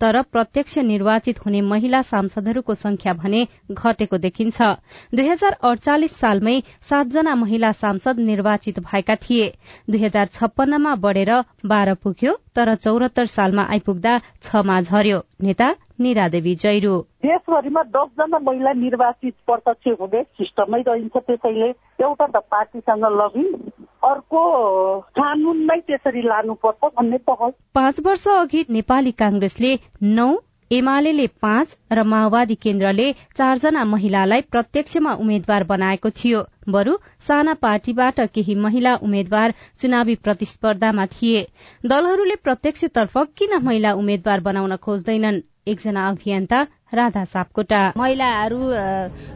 तर 0.00 0.20
प्रत्यक्ष 0.32 0.78
निर्वाचित 0.86 1.44
हुने 1.44 1.60
महिला 1.62 2.02
सांसदहरूको 2.02 2.74
संख्या 2.76 3.12
भने 3.14 3.46
घटेको 3.72 4.16
देखिन्छ। 4.18 4.62
दुई 5.14 5.28
हजार 5.28 5.56
अडचालिस 5.62 6.16
सालमै 6.16 6.60
सातजना 6.82 7.34
महिला 7.34 7.72
सांसद 7.72 8.18
निर्वाचित 8.20 8.78
भएका 8.82 9.14
थिए। 9.16 9.52
दुई 9.90 10.04
हजार 10.04 10.26
छप्पन्नमा 10.32 10.94
बढ़ेर 10.96 11.32
बाह्र 11.66 11.94
पुग्यो 12.02 12.32
तर 12.56 12.74
चौरात्तर 12.76 13.26
सालमा 13.26 13.62
आइपुग्दा 13.70 14.18
छमा 14.42 14.80
झर्यो। 14.82 15.20
नेता 15.42 15.74
निरा 16.00 16.28
देवी 16.28 16.54
जैरू। 16.54 16.94
देशभरिमा 17.26 17.82
दसजना 17.96 18.38
महिला 18.48 18.72
निर्वाचित 18.80 19.34
प्रत्यक्ष 19.46 20.00
हुने 20.00 20.22
सिस्टमै 20.40 20.82
रहन्छ 20.88 21.24
त्यसैले 21.26 21.68
एउटा 22.06 22.26
त 22.26 22.42
पार्टीसँग 22.54 23.06
लगिन 23.20 23.52
अर्को 24.04 24.42
कानून 25.18 25.62
नै 25.68 25.78
त्यसरी 25.86 26.26
लानुपर्छ 26.26 26.92
भन्ने 26.98 27.18
पहल 27.30 27.56
पाँच 27.74 28.00
वर्ष 28.06 28.26
अघि 28.34 28.64
नेपाली 28.70 29.10
कांग्रेसले 29.22 29.72
नौ 30.18 30.28
एमाले 30.70 31.26
पाँच 31.42 31.76
र 31.92 32.02
माओवादी 32.12 32.54
केन्द्रले 32.62 33.04
चारजना 33.36 33.84
महिलालाई 33.84 34.40
प्रत्यक्षमा 34.52 35.12
उम्मेद्वार 35.14 35.64
बनाएको 35.64 36.10
थियो। 36.10 36.40
बरु 36.68 36.96
साना 37.26 37.54
पार्टीबाट 37.62 38.20
केही 38.34 38.54
महिला 38.64 38.94
उम्मेद्वार 39.02 39.54
चुनावी 39.78 40.14
प्रतिस्पर्धामा 40.24 41.06
थिए। 41.06 41.42
दलहरूले 41.86 42.36
प्रत्यक्षतर्फ 42.42 43.18
किन 43.38 43.58
महिला 43.62 43.92
उम्मेद्वार 43.94 44.40
बनाउन 44.40 44.76
खोज्दैनन्? 44.76 45.40
एकजना 45.68 46.08
अभियन्ता 46.08 46.66
राधा 46.92 47.24
सापकोटा। 47.24 47.80
महिलाहरू 47.96 48.60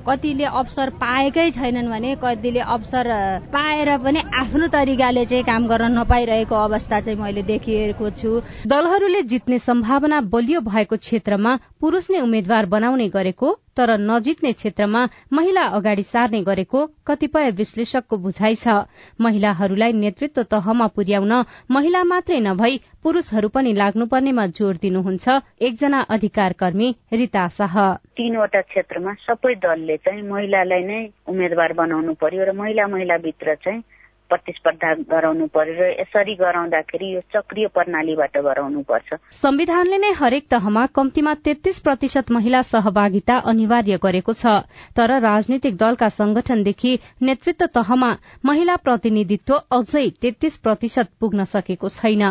कतिले 0.06 0.44
अवसर 0.44 0.90
पाएकै 1.00 1.50
छैनन् 1.50 1.90
भने 1.90 2.14
कतिले 2.22 2.60
अवसर 2.60 3.06
पाएर 3.52 3.96
पनि 3.98 4.20
आफ्नो 4.40 4.66
तरिकाले 4.68 5.24
चाहिँ 5.26 5.44
काम 5.44 5.66
गर्न 5.68 5.98
नपाइरहेको 5.98 6.54
अवस्था 6.56 7.00
चाहिँ 7.00 7.18
मैले 7.18 7.42
देखिएको 7.42 8.10
छु। 8.10 8.40
दलहरूले 8.66 9.22
जित्ने 9.22 9.58
सम्भावना 9.58 10.20
बलियो 10.30 10.60
भएको 10.60 10.96
क्षेत्रमा 10.96 11.58
पुरूष 11.80 12.10
नै 12.10 12.20
उम्मेद्वार 12.20 12.66
बनाउने 12.66 13.08
गरेको 13.10 13.48
तर 13.76 13.96
नजित्ने 14.00 14.52
क्षेत्रमा 14.52 15.02
महिला 15.32 15.64
अगाडि 15.78 16.02
सार्ने 16.02 16.42
गरेको 16.42 16.86
कतिपय 17.06 17.50
विश्लेषकको 17.60 18.16
बुझाइ 18.16 18.54
छ। 18.54 18.74
महिलाहरूलाई 19.20 19.92
नेतृत्व 19.92 20.42
तहमा 20.50 20.86
पुर्याउन 20.96 21.32
महिला 21.70 22.02
मात्रै 22.04 22.40
नभई 22.40 22.80
पुरूषहरू 23.02 23.48
पनि 23.48 23.72
लाग्नुपर्नेमा 23.74 24.46
जोड़ 24.58 24.76
दिनुहुन्छ 24.82 25.38
एकजना 25.60 26.00
अधिकार 26.16 26.52
कर्मी 26.60 26.88
रिता 27.12 27.46
शाह। 27.58 27.76
तीनवटा 28.16 28.60
क्षेत्रमा 28.70 29.14
सबै 29.26 29.54
दलले 29.62 29.96
चाहिँ 30.04 30.22
महिलालाई 30.30 30.82
नै 30.84 31.00
उम्मेद्वार 31.28 31.72
बनाउनु 31.80 32.14
पर्यो 32.20 32.44
र 32.44 32.52
महिला 32.60 32.86
महिला 32.86 33.16
भित्र 33.24 33.54
चाहिँ 33.64 33.82
प्रतिस्पर्धा 34.30 34.92
गराउनु 35.10 35.46
पर्यो 35.54 35.74
र 35.76 35.90
यसरी 35.92 36.34
गराउँदाखेरि 36.34 37.08
यो 37.14 37.20
चक्रिय 37.34 37.66
प्रणालीबाट 37.74 38.38
गराउनु 38.38 38.82
पर्छ। 38.88 39.18
संविधानले 39.36 39.98
नै 39.98 40.12
हरेक 40.16 40.46
तहमा 40.50 40.86
कम्तीमा 40.94 41.34
तेत्तीस 41.44 41.78
प्रतिशत 41.80 42.30
महिला 42.30 42.62
सहभागिता 42.64 43.36
अनिवार्य 43.52 43.98
गरेको 44.02 44.32
छ 44.32 44.54
तर 44.96 45.18
राजनीतिक 45.20 45.76
दलका 45.76 46.08
संगठनदेखि 46.10 46.92
नेतृत्व 47.22 47.66
तहमा 47.74 48.10
महिला 48.44 48.76
प्रतिनिधित्व 48.86 49.54
अझै 49.72 50.06
तेत्तीस 50.22 50.56
प्रतिशत 50.58 51.16
पुग्न 51.20 51.44
सकेको 51.50 51.88
छैन। 51.90 52.24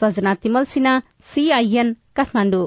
सजना 0.00 0.34
तिमल 0.42 0.64
सिन्हा 0.70 0.94
सीआईएन 1.28 1.92
काठमाडौँ। 2.16 2.66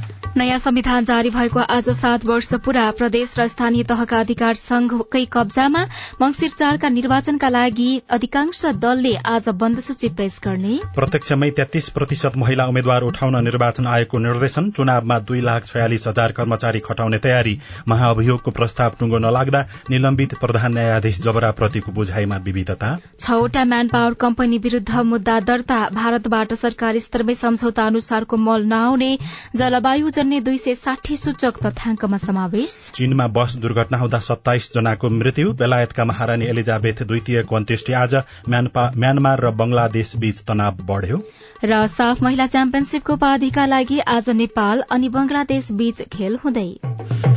नयाँ 0.37 0.57
संविधान 0.59 1.05
जारी 1.05 1.29
भएको 1.29 1.59
आज 1.59 1.89
सात 1.91 2.25
वर्ष 2.25 2.53
पूरा 2.63 2.89
प्रदेश 2.91 3.33
र 3.39 3.47
स्थानीय 3.47 3.83
तहका 3.83 4.19
अधिकार 4.19 4.53
संघकै 4.55 5.23
कब्जामा 5.27 5.81
मंगिर 6.21 6.49
चारका 6.49 6.89
निर्वाचनका 6.89 7.49
लागि 7.49 8.01
अधिकांश 8.09 8.65
दलले 8.79 9.13
आज 9.27 9.49
बन्द 9.51 9.79
सूची 9.79 10.09
पेश 10.15 10.39
गर्ने। 10.43 10.77
प्रत्यक्षमै 10.95 11.49
तेत्तीस 11.51 11.89
प्रतिशत 11.89 12.37
महिला 12.37 12.65
उम्मेद्वार 12.65 13.01
उठाउन 13.03 13.35
निर्वाचन 13.43 13.87
आयोगको 13.87 14.17
निर्देशन। 14.17 14.69
चुनावमा 14.71 15.19
दुई 15.19 15.41
लाख 15.41 15.65
छयालिस 15.65 16.07
हजार 16.07 16.31
कर्मचारी 16.31 16.79
खटाउने 16.79 17.17
तयारी। 17.17 17.57
महाअभियोगको 17.87 18.51
प्रस्ताव 18.51 18.95
टुङ्गो 18.99 19.17
नलाग्दा 19.19 19.65
निलम्बित 19.89 20.35
प्रधान 20.39 20.73
न्यायाधीश 20.73 21.21
जबराप्रतिको 21.21 21.91
बुझाइमा 21.91 22.37
विविधता। 22.37 22.95
छवटा 23.19 23.65
म्यान 23.65 23.87
पावर 23.87 24.13
कम्पनी 24.23 24.57
विरूद्ध 24.59 24.95
मुद्दा 25.11 25.39
दर्ता। 25.41 25.81
भारतबाट 25.91 26.53
सरकारी 26.55 26.99
स्तरमै 27.01 27.35
सम्झौता 27.35 27.85
अनुसारको 27.85 28.37
मल 28.37 28.63
नआउने 28.71 29.11
जलवायु 29.55 30.09
जन्य 30.21 30.39
दुई 30.39 30.57
सय 30.57 30.75
साठी 30.75 31.15
सूचक 31.17 31.55
तथ्याङ्कमा 31.63 32.17
समावेश। 32.17 32.73
चीनमा 32.95 33.25
बस 33.37 33.55
दुर्घटना 33.57 33.97
हुँदा 33.97 34.19
सत्ताइस 34.21 34.69
जनाको 34.73 35.09
मृत्यु 35.09 35.53
बेलायतका 35.57 36.05
महारानी 36.05 36.45
एलिजाबेथ 36.45 37.01
द्वितीयको 37.03 37.55
अन्त्येष्टि 37.55 37.93
आज 37.97 38.13
म्यानमार 38.49 39.41
र 39.41 39.51
बंगलादेश 39.57 40.15
बीच 40.21 40.41
तनाव 40.45 40.85
बढ़्यो। 40.85 41.17
र 41.63 41.85
साफ 41.87 42.21
महिला 42.23 42.45
च्याम्पियनशीपको 42.47 43.13
उपाधिका 43.13 43.65
लागि 43.65 43.99
आज 44.09 44.29
नेपाल 44.31 44.79
अनि 44.91 45.09
बंगलादेश 45.09 45.71
बीच 45.71 46.01
खेल 46.11 46.37
हुँदै। 46.43 46.69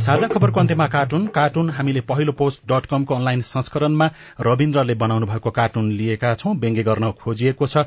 साझा 0.01 0.27
खबरको 0.27 0.59
अन्त्यमा 0.59 0.87
कार्टुन। 0.87 1.27
कार्टुन 1.27 1.69
हामीले 1.69 2.01
पहिलो 2.01 2.31
पोस्ट 2.31 2.61
डट 2.67 2.85
कमको 2.85 3.15
अनलाइन 3.15 3.41
संस्करणमा 3.41 4.09
रविन्द्रले 4.41 4.93
बनाउनु 4.95 5.25
भएको 5.25 5.51
कार्टुन 5.51 5.91
लिएका 5.91 6.33
छौं। 6.35 6.55
व्यङ्ग्य 6.55 6.83
गर्न 6.83 7.11
खोजिएको 7.21 7.67
छ। 7.67 7.85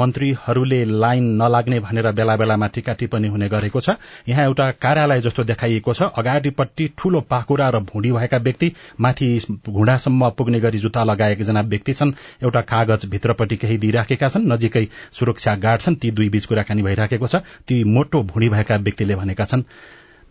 मन्त्रीहरूले 0.00 0.84
लाइन 0.84 1.24
नलाग्ने 1.42 1.80
भनेर 1.80 2.10
बेला 2.12 2.36
बेलामा 2.36 2.66
टीका 2.68 2.92
टिप्पणी 2.92 3.28
हुने 3.28 3.48
गरेको 3.48 3.80
छ। 3.80 3.96
यहाँ 4.28 4.44
एउटा 4.44 4.70
कार्यालय 4.76 5.20
जस्तो 5.20 5.44
देखाइएको 5.44 5.94
छ। 5.94 6.10
अगाडिपट्टि 6.14 6.88
ठूलो 6.98 7.20
पाखुरा 7.30 7.68
र 7.68 7.80
भुँडी 7.88 8.12
भएका 8.12 8.38
व्यक्ति 8.38 8.72
माथि 9.00 9.30
घुँडासम्म 9.68 10.30
पुग्ने 10.38 10.60
गरी 10.60 10.78
जुत्ता 10.78 11.04
लगाएका 11.04 11.32
एकजना 11.32 11.60
व्यक्ति 11.72 11.92
छन्। 11.94 12.12
एउटा 12.42 12.60
कागज 12.66 13.08
भित्रपट्टि 13.08 13.56
केही 13.56 13.78
दिइराखेका 13.78 14.28
छन्। 14.28 14.52
नजिकै 14.52 14.86
सुरक्षा 15.12 15.54
गार्ड 15.56 15.77
छन् 15.78 15.96
ती 15.96 16.10
दुई 16.10 16.28
बीच 16.28 16.44
कुराकानी 16.44 16.82
भइराखेको 16.82 17.26
छ। 17.26 17.42
ती 17.66 17.82
मोटो 17.84 18.22
भुँडी 18.22 18.48
भएका 18.48 18.76
व्यक्तिले 18.76 19.16
भनेका 19.16 19.44
छन् 19.44 19.62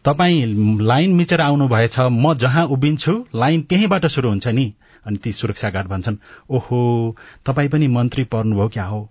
तपाईँ 0.05 0.45
लाइन 0.81 1.15
मिचेर 1.15 1.41
आउनु 1.41 1.67
भएछ 1.67 1.99
म 1.99 2.33
जहाँ 2.33 2.65
उभिन्छु 2.67 3.13
लाइन 3.36 3.62
त्यहीँबाट 3.62 4.05
शुरू 4.07 4.29
हुन्छ 4.29 4.47
नि 4.47 4.73
अनि 5.05 5.17
ती 5.17 5.31
सुरक्षा 5.31 5.69
गार्ड 5.69 5.88
भन्छन् 5.88 6.17
ओहो 6.49 6.79
तपाईँ 7.45 7.69
पनि 7.69 7.88
मन्त्री 7.88 8.23
पर्नुभयो 8.23 8.67
क्या 8.67 8.86
हो? 8.86 9.10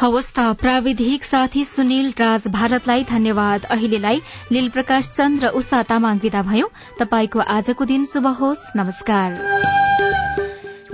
हवस् 0.00 0.32
त 0.34 0.40
प्राविधिक 0.60 1.24
साथी 1.24 1.64
सुनिल 1.64 2.12
राज 2.18 2.46
भारतलाई 2.48 3.04
धन्यवाद। 3.04 3.64
अहिलेलाई 3.66 4.20
लील 4.52 4.68
प्रकाश 4.68 5.10
चन्द 5.10 5.44
र 5.44 5.48
उषा 5.58 5.82
तामाङ 5.82 6.18
विदा 6.22 6.42
भयो। 6.42 6.70
तपाईँको 7.00 7.38
आजको 7.38 7.84
दिन 7.84 8.04
शुभ 8.04 8.26
होस्। 8.38 8.62
नमस्कार। 8.76 10.07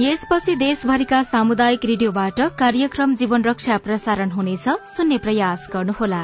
यसपछि 0.00 0.54
देशभरिका 0.56 1.22
सामुदायिक 1.22 1.84
रेडियोबाट 1.84 2.40
कार्यक्रम 2.58 3.14
जीवन 3.14 3.44
रक्षा 3.44 3.76
प्रसारण 3.78 4.30
हुनेछ। 4.30 4.68
सुन्ने 4.86 5.18
प्रयास 5.18 5.68
गर्नुहोला। 5.72 6.22